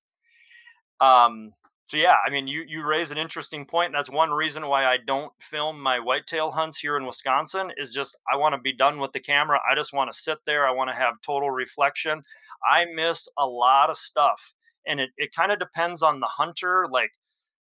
um, 1.00 1.50
so 1.84 1.96
yeah, 1.96 2.16
I 2.24 2.30
mean, 2.30 2.46
you 2.46 2.64
you 2.66 2.86
raise 2.86 3.10
an 3.10 3.18
interesting 3.18 3.66
point. 3.66 3.92
That's 3.92 4.08
one 4.10 4.30
reason 4.30 4.66
why 4.66 4.84
I 4.84 4.98
don't 5.04 5.32
film 5.40 5.80
my 5.80 5.98
whitetail 5.98 6.52
hunts 6.52 6.78
here 6.78 6.96
in 6.96 7.06
Wisconsin. 7.06 7.72
Is 7.76 7.92
just 7.92 8.16
I 8.32 8.36
want 8.36 8.54
to 8.54 8.60
be 8.60 8.72
done 8.72 8.98
with 8.98 9.12
the 9.12 9.20
camera. 9.20 9.60
I 9.70 9.74
just 9.74 9.92
want 9.92 10.10
to 10.10 10.16
sit 10.18 10.38
there. 10.46 10.66
I 10.66 10.70
want 10.72 10.90
to 10.90 10.96
have 10.96 11.14
total 11.22 11.50
reflection. 11.50 12.22
I 12.68 12.84
miss 12.94 13.28
a 13.36 13.46
lot 13.46 13.90
of 13.90 13.98
stuff, 13.98 14.54
and 14.86 15.00
it 15.00 15.10
it 15.16 15.34
kind 15.34 15.50
of 15.52 15.58
depends 15.58 16.02
on 16.02 16.20
the 16.20 16.26
hunter. 16.26 16.86
Like 16.90 17.10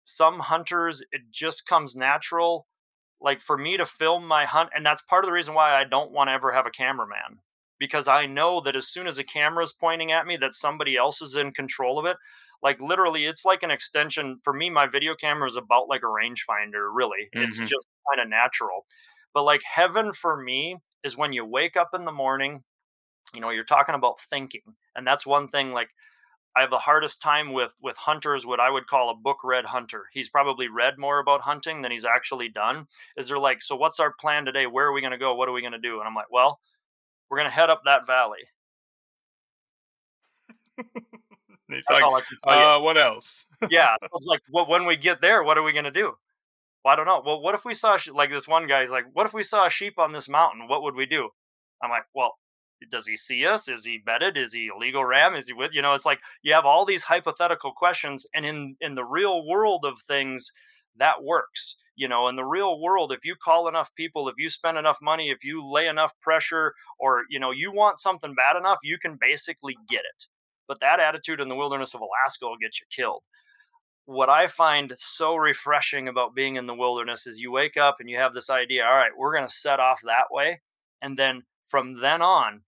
some 0.04 0.40
hunters, 0.40 1.04
it 1.12 1.22
just 1.32 1.68
comes 1.68 1.96
natural. 1.96 2.68
Like 3.22 3.40
for 3.40 3.58
me 3.58 3.78
to 3.78 3.86
film 3.86 4.28
my 4.28 4.46
hunt, 4.46 4.72
and 4.76 4.86
that's 4.86 5.02
part 5.04 5.24
of 5.24 5.28
the 5.30 5.34
reason 5.34 5.54
why 5.54 5.74
I 5.76 5.84
don't 5.84 6.12
want 6.12 6.30
to 6.30 6.34
ever 6.34 6.52
have 6.52 6.66
a 6.66 6.72
cameraman 6.72 7.40
because 7.80 8.08
I 8.08 8.26
know 8.26 8.60
that 8.62 8.76
as 8.76 8.88
soon 8.88 9.06
as 9.06 9.20
a 9.20 9.24
camera 9.24 9.64
is 9.64 9.72
pointing 9.72 10.12
at 10.12 10.26
me, 10.26 10.36
that 10.38 10.54
somebody 10.54 10.98
else 10.98 11.22
is 11.22 11.36
in 11.36 11.52
control 11.52 12.00
of 12.00 12.06
it 12.06 12.18
like 12.64 12.80
literally 12.82 13.26
it's 13.26 13.46
like 13.46 13.64
an 13.64 13.72
extension 13.72 14.38
for 14.44 14.54
me 14.54 14.70
my 14.70 14.88
video 14.88 15.16
camera 15.16 15.48
is 15.48 15.58
about 15.58 15.88
like 15.88 16.02
a 16.02 16.06
rangefinder 16.06 16.90
really 16.94 17.30
mm-hmm. 17.36 17.44
it's 17.44 17.58
just 17.58 17.88
kind 18.10 18.22
of 18.22 18.30
natural 18.30 18.86
but 19.34 19.44
like 19.44 19.62
heaven 19.64 20.14
for 20.14 20.42
me 20.42 20.78
is 21.04 21.18
when 21.18 21.34
you 21.34 21.46
wake 21.46 21.78
up 21.78 21.90
in 21.94 22.06
the 22.06 22.12
morning 22.12 22.64
you 23.34 23.42
know 23.42 23.50
you're 23.50 23.64
talking 23.64 23.96
about 23.96 24.20
thinking 24.20 24.62
and 24.96 25.06
that's 25.06 25.26
one 25.26 25.48
thing 25.48 25.72
like 25.72 25.90
I 26.56 26.62
have 26.62 26.72
the 26.72 26.80
hardest 26.80 27.22
time 27.22 27.54
with 27.54 27.76
with 27.84 27.98
hunters 27.98 28.44
what 28.44 28.60
I 28.60 28.72
would 28.72 28.88
call 28.88 29.12
a 29.12 29.16
book 29.16 29.38
read 29.44 29.66
hunter. 29.66 30.06
He's 30.12 30.28
probably 30.28 30.68
read 30.68 30.98
more 30.98 31.20
about 31.20 31.42
hunting 31.42 31.84
than 31.84 31.92
he's 31.92 32.04
actually 32.04 32.50
done. 32.50 32.88
Is 33.16 33.28
they're 33.28 33.38
like, 33.38 33.62
so 33.62 33.76
what's 33.76 34.00
our 34.00 34.12
plan 34.20 34.44
today? 34.44 34.66
Where 34.66 34.88
are 34.88 34.92
we 34.92 35.02
going 35.02 35.12
to 35.12 35.20
go? 35.20 35.36
What 35.36 35.48
are 35.48 35.52
we 35.52 35.62
going 35.62 35.74
to 35.74 35.78
do? 35.78 36.00
And 36.00 36.08
I'm 36.08 36.16
like, 36.16 36.32
well, 36.32 36.60
we're 37.30 37.38
going 37.38 37.50
to 37.50 37.56
head 37.56 37.70
up 37.70 37.84
that 37.86 38.08
valley. 38.08 38.40
He's 41.76 41.84
That's 41.88 42.02
like, 42.02 42.04
all 42.04 42.16
I 42.16 42.22
can 42.22 42.38
tell 42.44 42.78
uh, 42.78 42.80
what 42.82 42.98
else? 42.98 43.46
yeah, 43.70 43.96
so 44.02 44.08
it's 44.16 44.28
like, 44.28 44.42
well, 44.52 44.68
when 44.68 44.86
we 44.86 44.96
get 44.96 45.22
there, 45.22 45.44
what 45.44 45.58
are 45.58 45.64
we 45.64 45.74
going 45.74 45.86
to 45.86 45.92
do? 45.92 46.14
well, 46.88 46.94
I 46.94 46.96
don't 46.96 47.06
know. 47.06 47.22
Well, 47.26 47.42
what 47.42 47.56
if 47.56 47.66
we 47.66 47.74
saw 47.74 47.98
like 48.14 48.30
this 48.30 48.48
one 48.48 48.66
guy's 48.66 48.92
like, 48.92 49.06
what 49.12 49.26
if 49.26 49.34
we 49.34 49.44
saw 49.44 49.66
a 49.66 49.70
sheep 49.70 50.00
on 50.00 50.14
this 50.14 50.30
mountain? 50.30 50.68
What 50.70 50.84
would 50.84 50.96
we 50.96 51.06
do? 51.06 51.30
I'm 51.84 51.90
like, 51.90 52.06
well, 52.16 52.36
does 52.90 53.06
he 53.06 53.18
see 53.18 53.46
us? 53.46 53.68
Is 53.68 53.84
he 53.84 53.98
bedded? 53.98 54.38
Is 54.38 54.54
he 54.54 54.70
a 54.70 54.78
legal 54.78 55.04
ram? 55.04 55.36
Is 55.36 55.48
he 55.48 55.54
with 55.54 55.72
you 55.74 55.82
know? 55.82 55.94
It's 55.96 56.06
like 56.06 56.20
you 56.44 56.54
have 56.54 56.66
all 56.66 56.86
these 56.86 57.04
hypothetical 57.04 57.74
questions, 57.74 58.26
and 58.34 58.46
in 58.46 58.78
in 58.80 58.96
the 58.96 59.04
real 59.04 59.46
world 59.46 59.84
of 59.86 60.00
things, 60.00 60.52
that 60.96 61.24
works. 61.24 61.76
You 61.96 62.08
know, 62.08 62.28
in 62.28 62.36
the 62.36 62.46
real 62.46 62.80
world, 62.80 63.12
if 63.12 63.26
you 63.26 63.36
call 63.36 63.68
enough 63.68 63.94
people, 63.96 64.30
if 64.30 64.36
you 64.38 64.50
spend 64.50 64.78
enough 64.78 65.00
money, 65.02 65.30
if 65.30 65.44
you 65.44 65.68
lay 65.68 65.88
enough 65.88 66.14
pressure, 66.22 66.74
or 67.00 67.24
you 67.30 67.40
know, 67.40 67.52
you 67.52 67.72
want 67.72 68.00
something 68.00 68.34
bad 68.36 68.56
enough, 68.56 68.78
you 68.84 68.98
can 68.98 69.18
basically 69.20 69.76
get 69.90 70.02
it. 70.02 70.26
But 70.68 70.80
that 70.82 71.00
attitude 71.00 71.40
in 71.40 71.50
the 71.50 71.56
wilderness 71.56 71.94
of 71.94 72.02
Alaska 72.02 72.46
will 72.46 72.58
get 72.58 72.80
you 72.80 72.86
killed 72.90 73.24
what 74.08 74.30
I 74.30 74.48
find 74.48 74.94
so 74.96 75.36
refreshing 75.36 76.08
about 76.08 76.34
being 76.34 76.56
in 76.56 76.66
the 76.66 76.74
wilderness 76.74 77.28
is 77.28 77.42
you 77.42 77.52
wake 77.52 77.76
up 77.76 77.98
and 78.00 78.10
you 78.10 78.18
have 78.18 78.34
this 78.34 78.50
idea, 78.50 78.86
all 78.86 78.96
right, 78.96 79.12
we're 79.16 79.36
going 79.36 79.46
to 79.46 79.54
set 79.54 79.82
off 79.82 80.00
that 80.06 80.28
way. 80.32 80.62
And 81.02 81.18
then 81.18 81.44
from 81.66 82.00
then 82.00 82.22
on, 82.22 82.62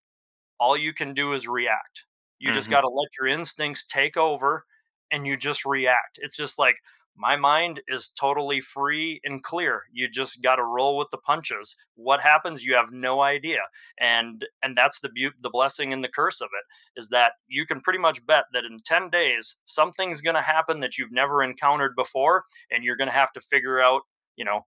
all 0.59 0.75
you 0.75 0.93
can 0.93 1.13
do 1.13 1.31
is 1.31 1.47
react. 1.47 2.03
You 2.39 2.49
mm-hmm. 2.49 2.55
just 2.55 2.69
got 2.69 2.81
to 2.81 2.89
let 2.89 3.07
your 3.17 3.29
instincts 3.29 3.85
take 3.85 4.17
over 4.17 4.65
and 5.13 5.25
you 5.25 5.37
just 5.37 5.63
react. 5.63 6.19
It's 6.21 6.35
just 6.35 6.59
like, 6.59 6.75
my 7.19 7.35
mind 7.35 7.81
is 7.89 8.09
totally 8.09 8.61
free 8.61 9.19
and 9.25 9.43
clear. 9.43 9.83
You 9.91 10.09
just 10.09 10.41
got 10.41 10.55
to 10.55 10.63
roll 10.63 10.97
with 10.97 11.09
the 11.11 11.17
punches. 11.17 11.75
What 11.95 12.21
happens? 12.21 12.63
You 12.63 12.75
have 12.75 12.93
no 12.93 13.21
idea. 13.21 13.59
And 13.99 14.45
and 14.63 14.73
that's 14.73 15.01
the 15.01 15.09
beauty 15.09 15.35
the 15.41 15.49
blessing 15.49 15.91
and 15.91 16.01
the 16.01 16.07
curse 16.07 16.39
of 16.39 16.47
it 16.47 16.99
is 16.99 17.09
that 17.09 17.33
you 17.49 17.65
can 17.65 17.81
pretty 17.81 17.99
much 17.99 18.25
bet 18.25 18.45
that 18.53 18.63
in 18.63 18.77
10 18.85 19.09
days 19.09 19.57
something's 19.65 20.21
going 20.21 20.37
to 20.37 20.41
happen 20.41 20.79
that 20.79 20.97
you've 20.97 21.11
never 21.11 21.43
encountered 21.43 21.93
before 21.95 22.43
and 22.71 22.85
you're 22.85 22.95
going 22.95 23.09
to 23.09 23.13
have 23.13 23.33
to 23.33 23.41
figure 23.41 23.81
out 23.81 24.01
you 24.37 24.45
know 24.45 24.61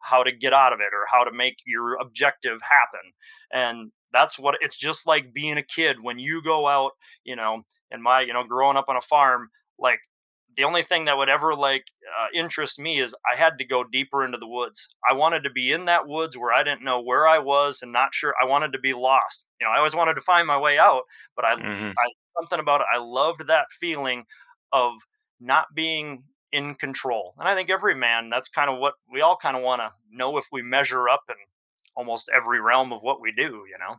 how 0.00 0.22
to 0.22 0.32
get 0.32 0.54
out 0.54 0.72
of 0.72 0.80
it 0.80 0.94
or 0.94 1.04
how 1.06 1.22
to 1.24 1.32
make 1.32 1.58
your 1.66 1.96
objective 2.00 2.60
happen. 2.62 3.12
And 3.52 3.92
that's 4.10 4.38
what 4.38 4.56
it's 4.62 4.76
just 4.76 5.06
like 5.06 5.34
being 5.34 5.58
a 5.58 5.62
kid. 5.62 5.98
When 6.02 6.18
you 6.18 6.42
go 6.42 6.66
out 6.66 6.92
you 7.24 7.36
know 7.36 7.62
and 7.90 8.02
my 8.02 8.22
you 8.22 8.32
know 8.32 8.44
growing 8.44 8.78
up 8.78 8.88
on 8.88 8.96
a 8.96 9.02
farm 9.02 9.50
like 9.78 10.00
the 10.56 10.64
only 10.64 10.82
thing 10.82 11.04
that 11.04 11.16
would 11.16 11.28
ever 11.28 11.54
like 11.54 11.84
uh, 12.18 12.26
interest 12.34 12.78
me 12.78 13.00
is 13.00 13.14
I 13.30 13.36
had 13.36 13.58
to 13.58 13.64
go 13.64 13.84
deeper 13.84 14.24
into 14.24 14.38
the 14.38 14.48
woods. 14.48 14.88
I 15.08 15.14
wanted 15.14 15.44
to 15.44 15.50
be 15.50 15.72
in 15.72 15.84
that 15.86 16.08
woods 16.08 16.36
where 16.36 16.52
I 16.52 16.62
didn't 16.62 16.84
know 16.84 17.00
where 17.00 17.26
I 17.26 17.38
was 17.38 17.82
and 17.82 17.92
not 17.92 18.14
sure. 18.14 18.34
I 18.42 18.46
wanted 18.46 18.72
to 18.72 18.78
be 18.78 18.92
lost. 18.92 19.46
You 19.60 19.66
know, 19.66 19.72
I 19.72 19.78
always 19.78 19.94
wanted 19.94 20.14
to 20.14 20.20
find 20.20 20.46
my 20.46 20.58
way 20.58 20.78
out, 20.78 21.02
but 21.36 21.44
I, 21.44 21.56
mm-hmm. 21.56 21.90
I 21.90 22.10
something 22.40 22.60
about 22.60 22.80
it. 22.80 22.86
I 22.92 22.98
loved 22.98 23.46
that 23.46 23.66
feeling 23.80 24.24
of 24.72 24.94
not 25.40 25.66
being 25.74 26.24
in 26.52 26.74
control. 26.74 27.34
And 27.38 27.48
I 27.48 27.54
think 27.54 27.70
every 27.70 27.94
man, 27.94 28.30
that's 28.30 28.48
kind 28.48 28.70
of 28.70 28.78
what 28.78 28.94
we 29.12 29.20
all 29.20 29.36
kind 29.36 29.56
of 29.56 29.62
want 29.62 29.80
to 29.80 29.90
know 30.10 30.36
if 30.36 30.46
we 30.50 30.62
measure 30.62 31.08
up 31.08 31.22
in 31.28 31.36
almost 31.96 32.30
every 32.34 32.60
realm 32.60 32.92
of 32.92 33.02
what 33.02 33.20
we 33.20 33.32
do. 33.32 33.64
You 33.68 33.78
know. 33.78 33.96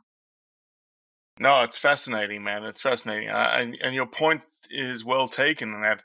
No, 1.39 1.63
it's 1.63 1.77
fascinating, 1.77 2.43
man. 2.43 2.63
It's 2.63 2.81
fascinating, 2.81 3.29
uh, 3.29 3.55
and 3.55 3.77
and 3.81 3.95
your 3.95 4.05
point 4.05 4.41
is 4.69 5.05
well 5.05 5.27
taken. 5.27 5.73
In 5.73 5.81
that 5.81 6.03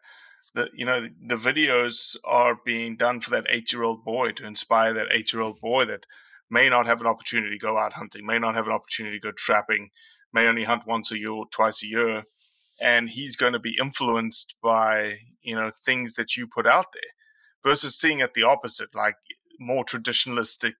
the 0.54 0.68
you 0.74 0.84
know 0.84 1.08
the 1.26 1.36
videos 1.36 2.16
are 2.24 2.56
being 2.64 2.96
done 2.96 3.20
for 3.20 3.30
that 3.30 3.46
eight 3.48 3.72
year 3.72 3.82
old 3.82 4.04
boy 4.04 4.32
to 4.32 4.46
inspire 4.46 4.92
that 4.94 5.08
eight 5.12 5.32
year 5.32 5.42
old 5.42 5.60
boy 5.60 5.84
that 5.84 6.06
may 6.50 6.68
not 6.68 6.86
have 6.86 7.00
an 7.00 7.06
opportunity 7.06 7.58
to 7.58 7.66
go 7.66 7.78
out 7.78 7.94
hunting, 7.94 8.24
may 8.24 8.38
not 8.38 8.54
have 8.54 8.66
an 8.66 8.72
opportunity 8.72 9.18
to 9.18 9.28
go 9.28 9.32
trapping, 9.36 9.90
may 10.32 10.46
only 10.46 10.64
hunt 10.64 10.86
once 10.86 11.10
a 11.10 11.18
year 11.18 11.30
or 11.30 11.46
twice 11.50 11.82
a 11.82 11.86
year, 11.86 12.22
and 12.80 13.10
he's 13.10 13.36
going 13.36 13.52
to 13.52 13.58
be 13.58 13.76
influenced 13.80 14.54
by 14.62 15.18
you 15.42 15.54
know 15.54 15.70
things 15.84 16.14
that 16.14 16.36
you 16.36 16.46
put 16.46 16.66
out 16.66 16.86
there 16.92 17.12
versus 17.64 17.98
seeing 17.98 18.20
it 18.20 18.34
the 18.34 18.42
opposite, 18.42 18.94
like 18.94 19.16
more 19.58 19.84
traditionalistic 19.84 20.74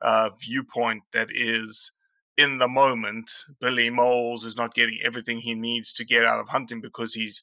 uh, 0.00 0.30
viewpoint 0.40 1.02
that 1.12 1.28
is 1.30 1.92
in 2.36 2.58
the 2.58 2.68
moment. 2.68 3.30
Billy 3.60 3.90
Molls 3.90 4.44
is 4.44 4.56
not 4.56 4.74
getting 4.74 4.98
everything 5.04 5.38
he 5.38 5.54
needs 5.54 5.92
to 5.92 6.04
get 6.04 6.24
out 6.24 6.40
of 6.40 6.48
hunting 6.48 6.80
because 6.80 7.14
he's 7.14 7.42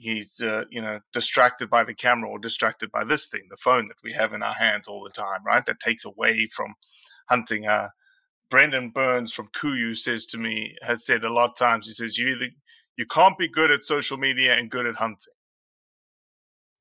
he's 0.00 0.40
uh, 0.40 0.64
you 0.70 0.80
know 0.80 1.00
distracted 1.12 1.70
by 1.70 1.84
the 1.84 1.94
camera 1.94 2.28
or 2.28 2.38
distracted 2.38 2.90
by 2.90 3.04
this 3.04 3.28
thing 3.28 3.42
the 3.50 3.56
phone 3.56 3.88
that 3.88 3.96
we 4.02 4.12
have 4.12 4.32
in 4.32 4.42
our 4.42 4.54
hands 4.54 4.88
all 4.88 5.02
the 5.04 5.10
time 5.10 5.44
right? 5.46 5.64
That 5.66 5.80
takes 5.80 6.04
away 6.04 6.48
from 6.52 6.74
hunting. 7.28 7.66
Uh 7.66 7.88
brendan 8.50 8.90
burns 8.90 9.32
from 9.32 9.46
KUIU 9.48 9.96
says 9.96 10.26
to 10.26 10.38
me 10.38 10.74
has 10.82 11.06
said 11.06 11.24
a 11.24 11.32
lot 11.32 11.50
of 11.50 11.56
times 11.56 11.86
he 11.86 11.92
says 11.92 12.18
you 12.18 12.28
either 12.28 12.48
you 12.96 13.06
can't 13.06 13.38
be 13.38 13.48
good 13.48 13.70
at 13.70 13.82
social 13.82 14.16
media 14.16 14.56
and 14.56 14.70
good 14.70 14.86
at 14.86 14.96
hunting. 14.96 15.34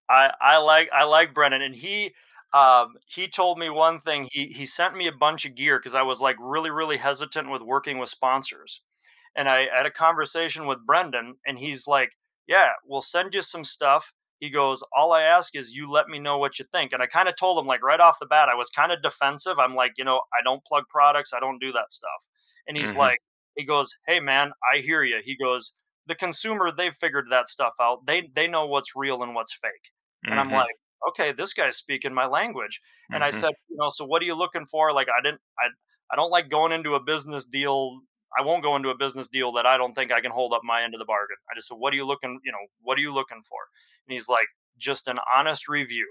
I 0.10 0.32
i 0.42 0.58
like 0.58 0.90
i 0.92 1.04
like 1.04 1.34
brendan 1.34 1.62
and 1.62 1.76
he 1.76 2.14
um, 2.54 2.96
he 3.06 3.28
told 3.28 3.60
me 3.60 3.70
one 3.70 4.00
thing. 4.00 4.28
He 4.32 4.48
he 4.48 4.66
sent 4.66 4.96
me 4.96 5.08
a 5.08 5.12
bunch 5.12 5.46
of 5.46 5.56
gear 5.56 5.78
because 5.78 5.96
I 5.96 6.02
was 6.02 6.20
like 6.20 6.36
really 6.40 6.72
really 6.72 6.98
hesitant 6.98 7.52
with 7.52 7.62
working 7.62 8.00
with 8.00 8.10
sponsors, 8.10 8.82
and 9.36 9.48
I 9.48 9.68
had 9.74 9.86
a 9.86 9.92
conversation 9.92 10.66
with 10.66 10.86
Brendan, 10.86 11.36
and 11.46 11.60
he's 11.60 11.86
like, 11.86 12.14
yeah, 12.50 12.72
we'll 12.84 13.02
send 13.02 13.36
you 13.36 13.44
some 13.44 13.64
stuff. 13.64 14.12
He 14.40 14.50
goes, 14.50 14.84
all 14.96 15.12
I 15.14 15.22
ask 15.22 15.56
is 15.56 15.76
you 15.76 15.90
let 15.90 16.08
me 16.08 16.18
know 16.18 16.40
what 16.40 16.58
you 16.58 16.66
think. 16.72 16.94
And 16.94 17.04
I 17.04 17.06
kind 17.06 17.30
of 17.30 17.36
told 17.36 17.60
him, 17.60 17.68
like, 17.68 17.84
right 17.84 18.00
off 18.00 18.18
the 18.20 18.26
bat, 18.26 18.50
I 18.50 18.56
was 18.56 18.70
kind 18.70 18.92
of 18.92 19.04
defensive. 19.04 19.60
I'm 19.60 19.76
like, 19.76 19.94
you 19.98 20.04
know, 20.04 20.22
I 20.34 20.42
don't 20.44 20.64
plug 20.66 20.86
products, 20.90 21.32
I 21.32 21.40
don't 21.40 21.60
do 21.60 21.72
that 21.74 21.92
stuff. 21.92 22.28
And 22.68 22.76
he's 22.76 22.90
mm-hmm. 22.90 22.98
like, 22.98 23.20
he 23.56 23.66
goes, 23.66 23.96
hey, 24.08 24.20
man, 24.20 24.52
I 24.74 24.80
hear 24.80 25.04
you. 25.04 25.20
He 25.24 25.38
goes, 25.38 25.76
the 26.08 26.16
consumer, 26.16 26.72
they've 26.72 26.96
figured 26.96 27.26
that 27.30 27.48
stuff 27.48 27.74
out. 27.80 28.08
They, 28.08 28.32
they 28.34 28.48
know 28.48 28.66
what's 28.66 28.96
real 28.96 29.22
and 29.22 29.36
what's 29.36 29.54
fake. 29.54 29.92
Mm-hmm. 30.26 30.32
And 30.32 30.40
I'm 30.40 30.48
mm-hmm. 30.48 30.56
like, 30.56 30.76
okay, 31.10 31.32
this 31.34 31.54
guy's 31.54 31.78
speaking 31.78 32.14
my 32.14 32.26
language. 32.26 32.82
And 33.12 33.22
mm-hmm. 33.22 33.28
I 33.28 33.30
said, 33.30 33.54
you 33.70 33.78
know, 33.78 33.90
so 33.90 34.06
what 34.06 34.24
are 34.24 34.26
you 34.26 34.36
looking 34.36 34.66
for? 34.66 34.92
Like, 34.92 35.08
I 35.08 35.22
didn't, 35.22 35.42
I, 35.60 35.66
I 36.12 36.16
don't 36.16 36.32
like 36.32 36.50
going 36.50 36.72
into 36.72 36.96
a 36.96 37.04
business 37.04 37.46
deal 37.46 38.00
I 38.38 38.44
won't 38.44 38.64
go 38.64 38.76
into 38.76 38.90
a 38.90 38.98
business 38.98 39.28
deal 39.28 39.52
that 39.54 39.66
I 39.66 39.78
don't 39.78 39.94
think 39.94 40.12
I 40.12 40.22
can 40.22 40.32
hold 40.32 40.54
up 40.54 40.62
my 40.64 40.84
end 40.84 40.94
of 40.94 41.00
the 41.00 41.06
bargain. 41.06 41.38
I 41.52 41.56
just 41.56 41.68
said, 41.68 41.78
what 41.78 41.94
are 41.94 41.96
you 41.96 42.06
looking, 42.06 42.40
you 42.44 42.52
know, 42.52 42.60
what 42.82 42.98
are 42.98 43.02
you 43.02 43.14
looking 43.14 43.42
for? 43.42 43.58
And 44.08 44.14
he's 44.14 44.30
like, 44.30 44.48
just 44.78 45.08
an 45.08 45.18
honest 45.36 45.68
review. 45.68 46.08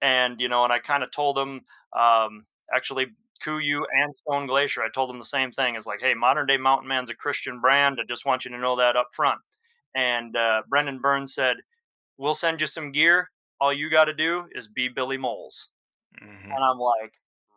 And, 0.00 0.40
you 0.40 0.48
know, 0.48 0.64
and 0.64 0.72
I 0.72 0.78
kind 0.78 1.02
of 1.02 1.10
told 1.10 1.38
him, 1.38 1.62
um, 1.98 2.46
actually, 2.72 3.08
KUIU 3.44 3.82
and 3.92 4.14
Stone 4.14 4.46
Glacier, 4.46 4.82
I 4.82 4.88
told 4.92 5.10
him 5.10 5.18
the 5.18 5.24
same 5.24 5.52
thing. 5.52 5.76
It's 5.76 5.86
like, 5.86 6.00
hey, 6.00 6.14
Modern 6.14 6.46
Day 6.46 6.56
Mountain 6.56 6.88
Man's 6.88 7.10
a 7.10 7.14
Christian 7.14 7.60
brand. 7.60 7.98
I 8.00 8.04
just 8.06 8.26
want 8.26 8.44
you 8.44 8.50
to 8.50 8.58
know 8.58 8.76
that 8.76 8.96
up 8.96 9.08
front. 9.12 9.40
And 9.94 10.36
uh, 10.36 10.62
Brendan 10.68 11.00
Burns 11.00 11.34
said, 11.34 11.56
we'll 12.16 12.34
send 12.34 12.60
you 12.60 12.66
some 12.66 12.92
gear. 12.92 13.30
All 13.60 13.72
you 13.72 13.90
got 13.90 14.06
to 14.06 14.14
do 14.14 14.44
is 14.52 14.68
be 14.68 14.88
Billy 14.88 15.16
Molls. 15.16 15.70
Mm-hmm. 16.22 16.50
And 16.50 16.64
I'm 16.64 16.78
like, 16.78 17.12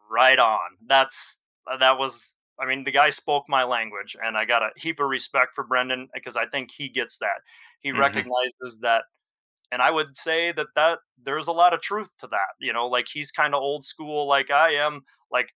right 0.09 0.39
on. 0.39 0.59
That's, 0.87 1.41
that 1.79 1.97
was 1.97 2.33
I 2.61 2.67
mean, 2.67 2.83
the 2.83 2.91
guy 2.91 3.09
spoke 3.09 3.45
my 3.49 3.63
language, 3.63 4.15
and 4.23 4.37
I 4.37 4.45
got 4.45 4.61
a 4.61 4.69
heap 4.75 4.99
of 4.99 5.09
respect 5.09 5.53
for 5.53 5.63
Brendan 5.63 6.09
because 6.13 6.35
I 6.35 6.45
think 6.45 6.71
he 6.71 6.89
gets 6.89 7.17
that. 7.17 7.41
He 7.79 7.89
mm-hmm. 7.89 7.99
recognizes 7.99 8.79
that, 8.81 9.05
and 9.71 9.81
I 9.81 9.89
would 9.89 10.15
say 10.15 10.51
that 10.51 10.67
that 10.75 10.99
there's 11.23 11.47
a 11.47 11.51
lot 11.51 11.73
of 11.73 11.81
truth 11.81 12.15
to 12.19 12.27
that. 12.27 12.53
You 12.59 12.71
know, 12.71 12.87
like 12.87 13.07
he's 13.11 13.31
kind 13.31 13.55
of 13.55 13.61
old 13.61 13.83
school, 13.83 14.27
like 14.27 14.51
I 14.51 14.75
am. 14.75 15.01
Like 15.31 15.49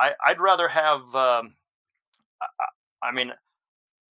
I, 0.00 0.12
I'd 0.26 0.40
rather 0.40 0.68
have. 0.68 1.02
Um, 1.14 1.54
I, 2.40 2.46
I 3.02 3.12
mean, 3.12 3.32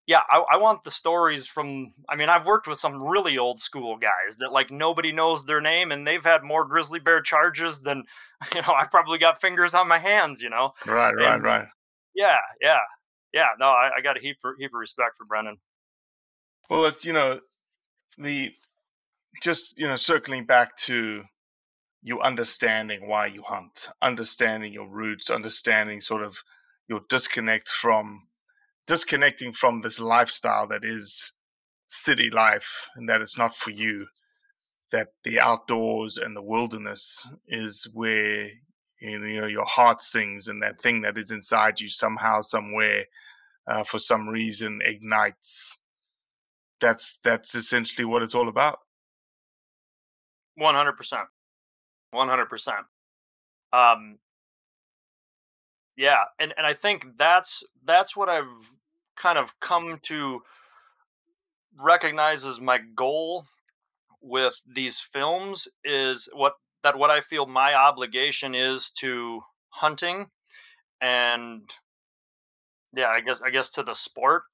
yeah, 0.07 0.23
I, 0.31 0.45
I, 0.53 0.57
want 0.59 0.85
the 0.85 0.91
stories 0.91 1.47
from. 1.47 1.95
I 2.09 2.17
mean, 2.17 2.29
I've 2.29 2.47
worked 2.47 2.67
with 2.67 2.79
some 2.79 3.03
really 3.03 3.38
old 3.38 3.61
school 3.61 3.97
guys 3.97 4.37
that 4.38 4.53
like 4.53 4.71
nobody 4.71 5.12
knows 5.12 5.45
their 5.45 5.61
name, 5.61 5.93
and 5.93 6.07
they've 6.07 6.25
had 6.25 6.43
more 6.43 6.67
grizzly 6.67 6.99
bear 6.99 7.23
charges 7.23 7.81
than 7.81 8.05
you 8.55 8.61
know. 8.62 8.75
I've 8.75 8.91
probably 8.91 9.19
got 9.19 9.41
fingers 9.41 9.73
on 9.73 9.88
my 9.88 9.99
hands, 9.99 10.43
you 10.43 10.51
know. 10.51 10.73
Right, 10.87 11.14
right, 11.14 11.41
right. 11.41 11.67
Yeah, 12.19 12.39
yeah, 12.61 12.81
yeah. 13.33 13.51
No, 13.61 13.67
I, 13.67 13.91
I 13.97 14.01
got 14.03 14.17
a 14.17 14.21
heap, 14.21 14.39
heap 14.59 14.71
of 14.75 14.81
respect 14.81 15.17
for 15.17 15.25
Brendan. 15.25 15.59
Well, 16.69 16.85
it's 16.87 17.05
you 17.05 17.13
know 17.13 17.39
the 18.19 18.51
just 19.41 19.79
you 19.79 19.87
know 19.87 19.95
circling 19.95 20.45
back 20.45 20.77
to 20.79 21.23
you 22.03 22.21
understanding 22.21 23.09
why 23.09 23.27
you 23.27 23.43
hunt, 23.43 23.89
understanding 24.03 24.73
your 24.73 24.89
roots, 24.89 25.31
understanding 25.31 26.01
sort 26.01 26.25
of 26.25 26.39
your 26.89 27.03
disconnect 27.09 27.69
from 27.69 28.27
disconnecting 28.89 29.53
from 29.53 29.83
this 29.83 30.01
lifestyle 30.01 30.67
that 30.67 30.83
is 30.83 31.33
city 31.87 32.31
life 32.31 32.89
and 32.97 33.09
that 33.09 33.21
it's 33.21 33.39
not 33.39 33.55
for 33.55 33.71
you 33.71 34.07
that 34.91 35.09
the 35.23 35.39
outdoors 35.39 36.17
and 36.17 36.35
the 36.35 36.43
wilderness 36.43 37.27
is 37.47 37.87
where 37.93 38.49
you 39.01 39.18
know 39.18 39.46
your 39.46 39.64
heart 39.64 40.01
sings 40.01 40.49
and 40.49 40.62
that 40.62 40.80
thing 40.80 41.03
that 41.03 41.18
is 41.18 41.30
inside 41.30 41.80
you 41.80 41.88
somehow 41.88 42.40
somewhere 42.40 43.05
uh, 43.66 43.84
for 43.84 43.99
some 43.99 44.28
reason 44.28 44.80
ignites. 44.84 45.78
That's 46.80 47.18
that's 47.22 47.55
essentially 47.55 48.05
what 48.05 48.22
it's 48.22 48.34
all 48.34 48.49
about. 48.49 48.78
100% 50.61 50.94
100% 52.14 52.72
um 53.72 54.18
yeah 55.96 56.16
and 56.38 56.55
and 56.57 56.66
i 56.66 56.72
think 56.72 57.07
that's 57.16 57.62
that's 57.84 58.16
what 58.16 58.30
i've 58.30 58.46
kind 59.16 59.36
of 59.36 59.59
come 59.61 59.99
to 60.03 60.40
recognize 61.78 62.46
as 62.46 62.61
my 62.61 62.78
goal 62.96 63.44
with 64.22 64.55
these 64.66 64.99
films 64.99 65.68
is 65.84 66.28
what 66.32 66.55
that 66.83 66.99
what 66.99 67.11
I 67.11 67.20
feel 67.20 67.47
my 67.47 67.74
obligation 67.74 68.55
is 68.55 68.91
to 69.01 69.43
hunting 69.70 70.26
and 71.01 71.62
yeah, 72.95 73.09
I 73.09 73.20
guess 73.20 73.43
I 73.43 73.51
guess 73.51 73.70
to 73.70 73.83
the 73.83 73.95
sport 73.95 74.45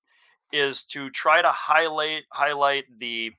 is 0.53 0.85
to 0.85 1.09
try 1.11 1.43
to 1.43 1.51
highlight 1.51 2.25
highlight 2.31 2.85
the 2.99 3.33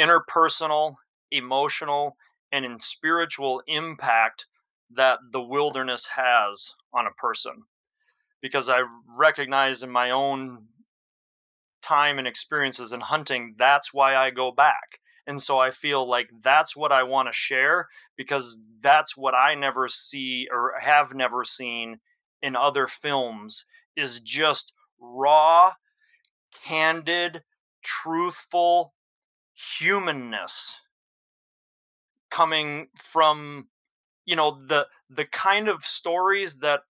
interpersonal, 0.00 0.94
emotional, 1.30 2.16
and 2.50 2.64
in 2.64 2.80
spiritual 2.80 3.62
impact 3.66 4.46
that 4.90 5.18
the 5.30 5.40
wilderness 5.40 6.06
has 6.06 6.74
on 6.92 7.06
a 7.06 7.12
person. 7.12 7.62
Because 8.40 8.68
I 8.68 8.82
recognize 9.16 9.82
in 9.82 9.90
my 9.90 10.10
own 10.10 10.66
time 11.82 12.18
and 12.18 12.26
experiences 12.26 12.92
in 12.92 13.00
hunting, 13.00 13.54
that's 13.58 13.94
why 13.94 14.16
I 14.16 14.30
go 14.30 14.50
back. 14.50 14.98
And 15.26 15.40
so 15.40 15.58
I 15.58 15.70
feel 15.70 16.08
like 16.08 16.30
that's 16.42 16.76
what 16.76 16.92
I 16.92 17.04
want 17.04 17.28
to 17.28 17.32
share 17.32 17.88
because 18.16 18.60
that's 18.80 19.16
what 19.16 19.34
I 19.34 19.54
never 19.54 19.86
see 19.88 20.48
or 20.52 20.74
have 20.80 21.14
never 21.14 21.44
seen 21.44 22.00
in 22.42 22.56
other 22.56 22.86
films 22.86 23.66
is 23.96 24.20
just 24.20 24.72
raw, 25.00 25.74
candid, 26.64 27.42
truthful 27.82 28.94
humanness 29.54 30.80
coming 32.30 32.88
from 32.96 33.68
you 34.24 34.34
know 34.34 34.58
the 34.66 34.86
the 35.10 35.26
kind 35.26 35.68
of 35.68 35.82
stories 35.84 36.58
that 36.58 36.80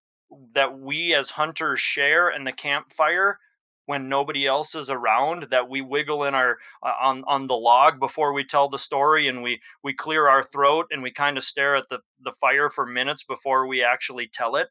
that 0.55 0.79
we 0.79 1.15
as 1.15 1.31
hunters 1.31 1.81
share 1.81 2.31
in 2.31 2.45
the 2.45 2.53
campfire 2.53 3.39
when 3.87 4.09
nobody 4.09 4.47
else 4.47 4.75
is 4.75 4.91
around 4.91 5.45
that 5.51 5.69
we 5.69 5.81
wiggle 5.81 6.25
in 6.25 6.35
our 6.35 6.59
uh, 6.83 6.93
on 7.01 7.25
on 7.27 7.47
the 7.47 7.57
log 7.57 7.99
before 7.99 8.33
we 8.33 8.45
tell 8.45 8.69
the 8.69 8.79
story 8.79 9.29
and 9.29 9.43
we 9.43 9.61
we 9.83 9.93
clear 9.93 10.29
our 10.29 10.43
throat 10.43 10.87
and 10.91 11.03
we 11.03 11.11
kind 11.11 11.37
of 11.37 11.45
stare 11.45 11.77
at 11.77 11.89
the 11.89 12.01
the 12.21 12.33
fire 12.33 12.69
for 12.69 12.87
minutes 12.87 13.25
before 13.25 13.67
we 13.67 13.83
actually 13.83 14.29
tell 14.29 14.57
it. 14.57 14.69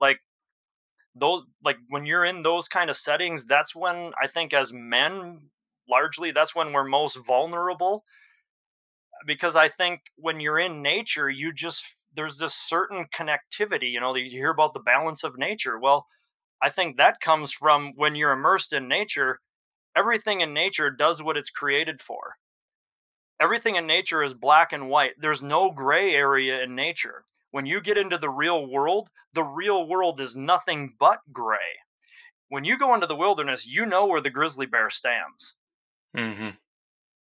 Like 0.00 0.20
those 1.14 1.42
like 1.64 1.78
when 1.88 2.06
you're 2.06 2.24
in 2.24 2.42
those 2.42 2.68
kind 2.68 2.90
of 2.90 2.96
settings 2.96 3.46
that's 3.46 3.74
when 3.74 4.12
i 4.22 4.26
think 4.26 4.52
as 4.52 4.72
men 4.72 5.38
largely 5.88 6.30
that's 6.30 6.54
when 6.54 6.72
we're 6.72 6.84
most 6.84 7.16
vulnerable 7.26 8.04
because 9.26 9.56
i 9.56 9.66
think 9.68 10.00
when 10.16 10.40
you're 10.40 10.58
in 10.58 10.82
nature 10.82 11.30
you 11.30 11.52
just 11.52 11.86
there's 12.14 12.38
this 12.38 12.54
certain 12.54 13.06
connectivity 13.14 13.90
you 13.90 14.00
know 14.00 14.14
you 14.14 14.28
hear 14.28 14.50
about 14.50 14.74
the 14.74 14.80
balance 14.80 15.22
of 15.22 15.38
nature. 15.38 15.78
Well 15.78 16.06
i 16.62 16.68
think 16.68 16.96
that 16.96 17.20
comes 17.20 17.52
from 17.52 17.92
when 17.96 18.14
you're 18.14 18.32
immersed 18.32 18.72
in 18.72 18.88
nature 18.88 19.40
everything 19.96 20.40
in 20.40 20.52
nature 20.52 20.90
does 20.90 21.22
what 21.22 21.36
it's 21.36 21.50
created 21.50 22.00
for 22.00 22.34
everything 23.40 23.76
in 23.76 23.86
nature 23.86 24.22
is 24.22 24.34
black 24.34 24.72
and 24.72 24.88
white 24.88 25.12
there's 25.18 25.42
no 25.42 25.70
gray 25.70 26.14
area 26.14 26.62
in 26.62 26.74
nature 26.74 27.24
when 27.56 27.64
you 27.64 27.80
get 27.80 27.96
into 27.96 28.18
the 28.18 28.28
real 28.28 28.66
world, 28.66 29.08
the 29.32 29.42
real 29.42 29.88
world 29.88 30.20
is 30.20 30.36
nothing 30.36 30.94
but 31.00 31.20
gray. 31.32 31.80
When 32.50 32.66
you 32.66 32.76
go 32.76 32.92
into 32.92 33.06
the 33.06 33.16
wilderness, 33.16 33.66
you 33.66 33.86
know 33.86 34.04
where 34.04 34.20
the 34.20 34.28
grizzly 34.28 34.66
bear 34.66 34.90
stands. 34.90 35.54
Mm-hmm. 36.14 36.50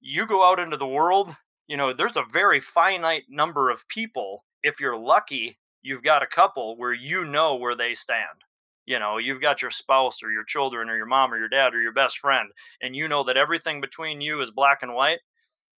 You 0.01 0.25
go 0.25 0.43
out 0.43 0.59
into 0.59 0.75
the 0.75 0.87
world, 0.87 1.35
you 1.67 1.77
know, 1.77 1.93
there's 1.93 2.17
a 2.17 2.25
very 2.33 2.59
finite 2.59 3.25
number 3.29 3.69
of 3.69 3.87
people. 3.87 4.43
If 4.63 4.79
you're 4.79 4.97
lucky, 4.97 5.59
you've 5.83 6.01
got 6.01 6.23
a 6.23 6.27
couple 6.27 6.77
where 6.77 6.93
you 6.93 7.25
know 7.25 7.53
where 7.53 7.75
they 7.75 7.93
stand. 7.93 8.41
You 8.85 8.99
know, 8.99 9.17
you've 9.17 9.41
got 9.41 9.61
your 9.61 9.71
spouse 9.71 10.21
or 10.23 10.31
your 10.31 10.43
children 10.43 10.89
or 10.89 10.97
your 10.97 11.05
mom 11.05 11.33
or 11.33 11.37
your 11.37 11.49
dad 11.49 11.73
or 11.73 11.81
your 11.81 11.93
best 11.93 12.17
friend, 12.17 12.49
and 12.81 12.95
you 12.95 13.07
know 13.07 13.23
that 13.23 13.37
everything 13.37 13.81
between 13.81 14.21
you 14.21 14.41
is 14.41 14.51
black 14.51 14.79
and 14.81 14.93
white. 14.93 15.19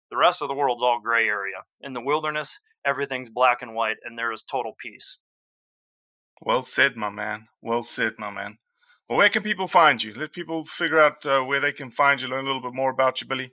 The 0.10 0.18
rest 0.18 0.42
of 0.42 0.48
the 0.48 0.56
world's 0.56 0.82
all 0.82 1.00
gray 1.02 1.28
area. 1.28 1.64
In 1.82 1.94
the 1.94 2.02
wilderness, 2.02 2.60
everything's 2.86 3.30
black 3.30 3.62
and 3.62 3.74
white 3.74 3.98
and 4.04 4.18
there 4.18 4.32
is 4.32 4.44
total 4.44 4.74
peace. 4.78 5.18
Well 6.42 6.62
said, 6.62 6.96
my 6.96 7.10
man. 7.10 7.48
Well 7.62 7.84
said, 7.84 8.14
my 8.18 8.30
man. 8.30 8.58
Well, 9.08 9.18
where 9.18 9.30
can 9.30 9.44
people 9.44 9.68
find 9.68 10.04
you? 10.04 10.14
Let 10.14 10.34
people 10.34 10.66
figure 10.66 11.00
out 11.00 11.26
uh, 11.26 11.42
where 11.42 11.60
they 11.60 11.72
can 11.72 11.92
find 11.92 12.22
you, 12.22 12.28
learn 12.28 12.46
a 12.46 12.48
little 12.48 12.62
bit 12.62 12.74
more 12.74 12.90
about 12.90 13.22
you, 13.22 13.28
Billy. 13.28 13.52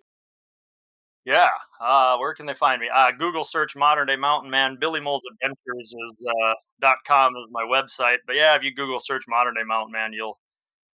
Yeah, 1.27 1.49
uh, 1.81 2.16
where 2.16 2.35
can 2.35 2.47
they 2.47 2.55
find 2.55 2.81
me? 2.81 2.89
Uh, 2.93 3.11
Google 3.18 3.45
search 3.45 3.77
Modern 3.77 4.07
Day 4.07 4.16
Mountain 4.16 4.51
Man. 4.51 4.79
Billy 4.81 5.01
Molls 5.01 5.23
Adventures 5.31 5.95
is 6.03 6.27
uh, 6.29 6.55
dot 6.81 6.97
com 7.07 7.35
is 7.37 7.51
my 7.51 7.62
website. 7.62 8.18
But 8.27 8.37
yeah, 8.37 8.57
if 8.57 8.62
you 8.62 8.75
Google 8.75 8.99
search 8.99 9.25
Modern 9.29 9.55
Day 9.55 9.64
Mountain 9.64 9.93
Man, 9.93 10.12
you'll 10.14 10.39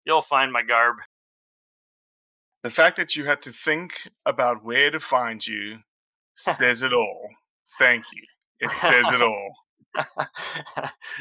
you'll 0.04 0.22
find 0.22 0.52
my 0.52 0.62
garb. 0.62 0.96
The 2.62 2.70
fact 2.70 2.96
that 2.98 3.16
you 3.16 3.24
had 3.24 3.42
to 3.42 3.50
think 3.50 3.94
about 4.24 4.64
where 4.64 4.92
to 4.92 5.00
find 5.00 5.44
you 5.44 5.78
says 6.36 6.82
it 6.82 6.92
all. 6.92 7.28
Thank 7.78 8.04
you. 8.12 8.22
It 8.60 8.70
says 8.76 9.12
it 9.12 9.20
all. 9.20 9.54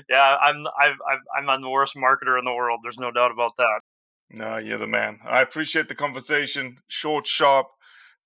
yeah, 0.09 0.37
I'm 0.41 0.63
I've, 0.79 0.95
I've, 1.09 1.47
I'm 1.49 1.61
the 1.61 1.69
worst 1.69 1.95
marketer 1.95 2.37
in 2.37 2.45
the 2.45 2.53
world. 2.53 2.81
There's 2.83 2.99
no 2.99 3.11
doubt 3.11 3.31
about 3.31 3.57
that. 3.57 3.81
No, 4.29 4.57
you're 4.57 4.77
the 4.77 4.87
man. 4.87 5.19
I 5.25 5.41
appreciate 5.41 5.87
the 5.87 5.95
conversation. 5.95 6.77
Short, 6.87 7.27
sharp, 7.27 7.67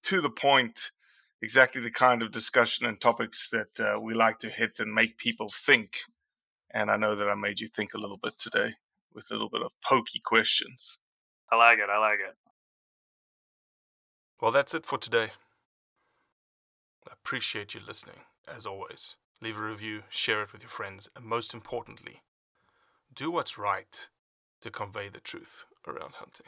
to 0.05 0.21
the 0.21 0.29
point. 0.29 0.91
Exactly 1.41 1.81
the 1.81 1.91
kind 1.91 2.23
of 2.23 2.31
discussion 2.31 2.85
and 2.85 2.99
topics 2.99 3.49
that 3.49 3.79
uh, 3.79 3.99
we 3.99 4.13
like 4.13 4.39
to 4.39 4.49
hit 4.49 4.79
and 4.79 4.93
make 4.93 5.17
people 5.17 5.51
think. 5.65 5.99
And 6.73 6.89
I 6.89 6.97
know 6.97 7.15
that 7.15 7.29
I 7.29 7.35
made 7.35 7.59
you 7.59 7.67
think 7.67 7.93
a 7.93 7.99
little 7.99 8.17
bit 8.17 8.37
today 8.37 8.73
with 9.13 9.27
a 9.29 9.33
little 9.33 9.49
bit 9.49 9.61
of 9.61 9.71
pokey 9.83 10.21
questions. 10.23 10.97
I 11.51 11.55
like 11.57 11.77
it. 11.79 11.89
I 11.89 11.99
like 11.99 12.19
it. 12.19 12.35
Well, 14.41 14.51
that's 14.51 14.73
it 14.73 14.85
for 14.85 14.97
today. 14.97 15.31
I 17.07 17.13
appreciate 17.13 17.73
you 17.73 17.81
listening, 17.85 18.21
as 18.47 18.65
always. 18.65 19.15
Leave 19.41 19.57
a 19.57 19.61
review, 19.61 20.03
share 20.09 20.41
it 20.43 20.51
with 20.51 20.61
your 20.63 20.69
friends, 20.69 21.09
and 21.15 21.25
most 21.25 21.53
importantly, 21.53 22.21
do 23.13 23.29
what's 23.29 23.57
right 23.57 24.09
to 24.61 24.71
convey 24.71 25.09
the 25.09 25.19
truth 25.19 25.65
around 25.87 26.15
hunting. 26.15 26.47